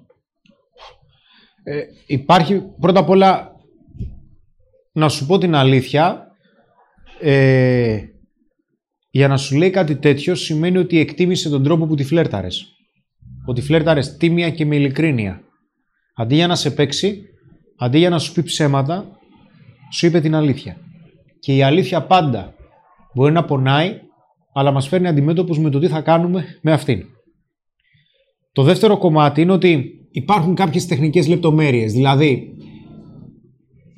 [1.62, 3.50] Ε, υπάρχει πρώτα απ' όλα
[4.92, 6.26] να σου πω την αλήθεια.
[7.20, 8.00] Ε,
[9.14, 12.66] για να σου λέει κάτι τέτοιο σημαίνει ότι εκτίμησε τον τρόπο που τη φλέρταρες.
[13.46, 15.42] Ότι φλέρταρες τίμια και με ειλικρίνεια.
[16.14, 17.22] Αντί για να σε παίξει,
[17.78, 19.18] αντί για να σου πει ψέματα,
[19.92, 20.76] σου είπε την αλήθεια.
[21.38, 22.54] Και η αλήθεια πάντα
[23.14, 24.00] μπορεί να πονάει,
[24.54, 27.04] αλλά μας φέρνει αντιμέτωπους με το τι θα κάνουμε με αυτήν.
[28.52, 31.92] Το δεύτερο κομμάτι είναι ότι υπάρχουν κάποιες τεχνικές λεπτομέρειες.
[31.92, 32.54] Δηλαδή,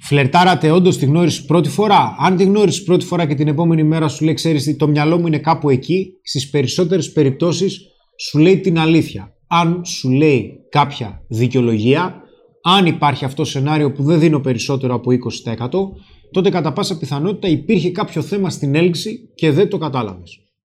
[0.07, 4.09] φλερτάρατε όντως τη γνώριση πρώτη φορά; Αν τη γνώρισε πρώτη φορά και την επόμενη μέρα
[4.09, 7.81] σου λέει, ξέρεις, το μυαλό μου είναι κάπου εκεί, στις περισσότερες περιπτώσεις
[8.29, 9.33] σου λέει την αλήθεια.
[9.47, 12.23] Αν σου λέει κάποια δικαιολογία,
[12.63, 15.69] αν υπάρχει αυτό το σενάριο που δεν δίνω περισσότερο από 20%,
[16.31, 20.44] τότε κατά πάσα πιθανότητα υπήρχε κάποιο θέμα στην έλξη και δεν το κατάλαβες.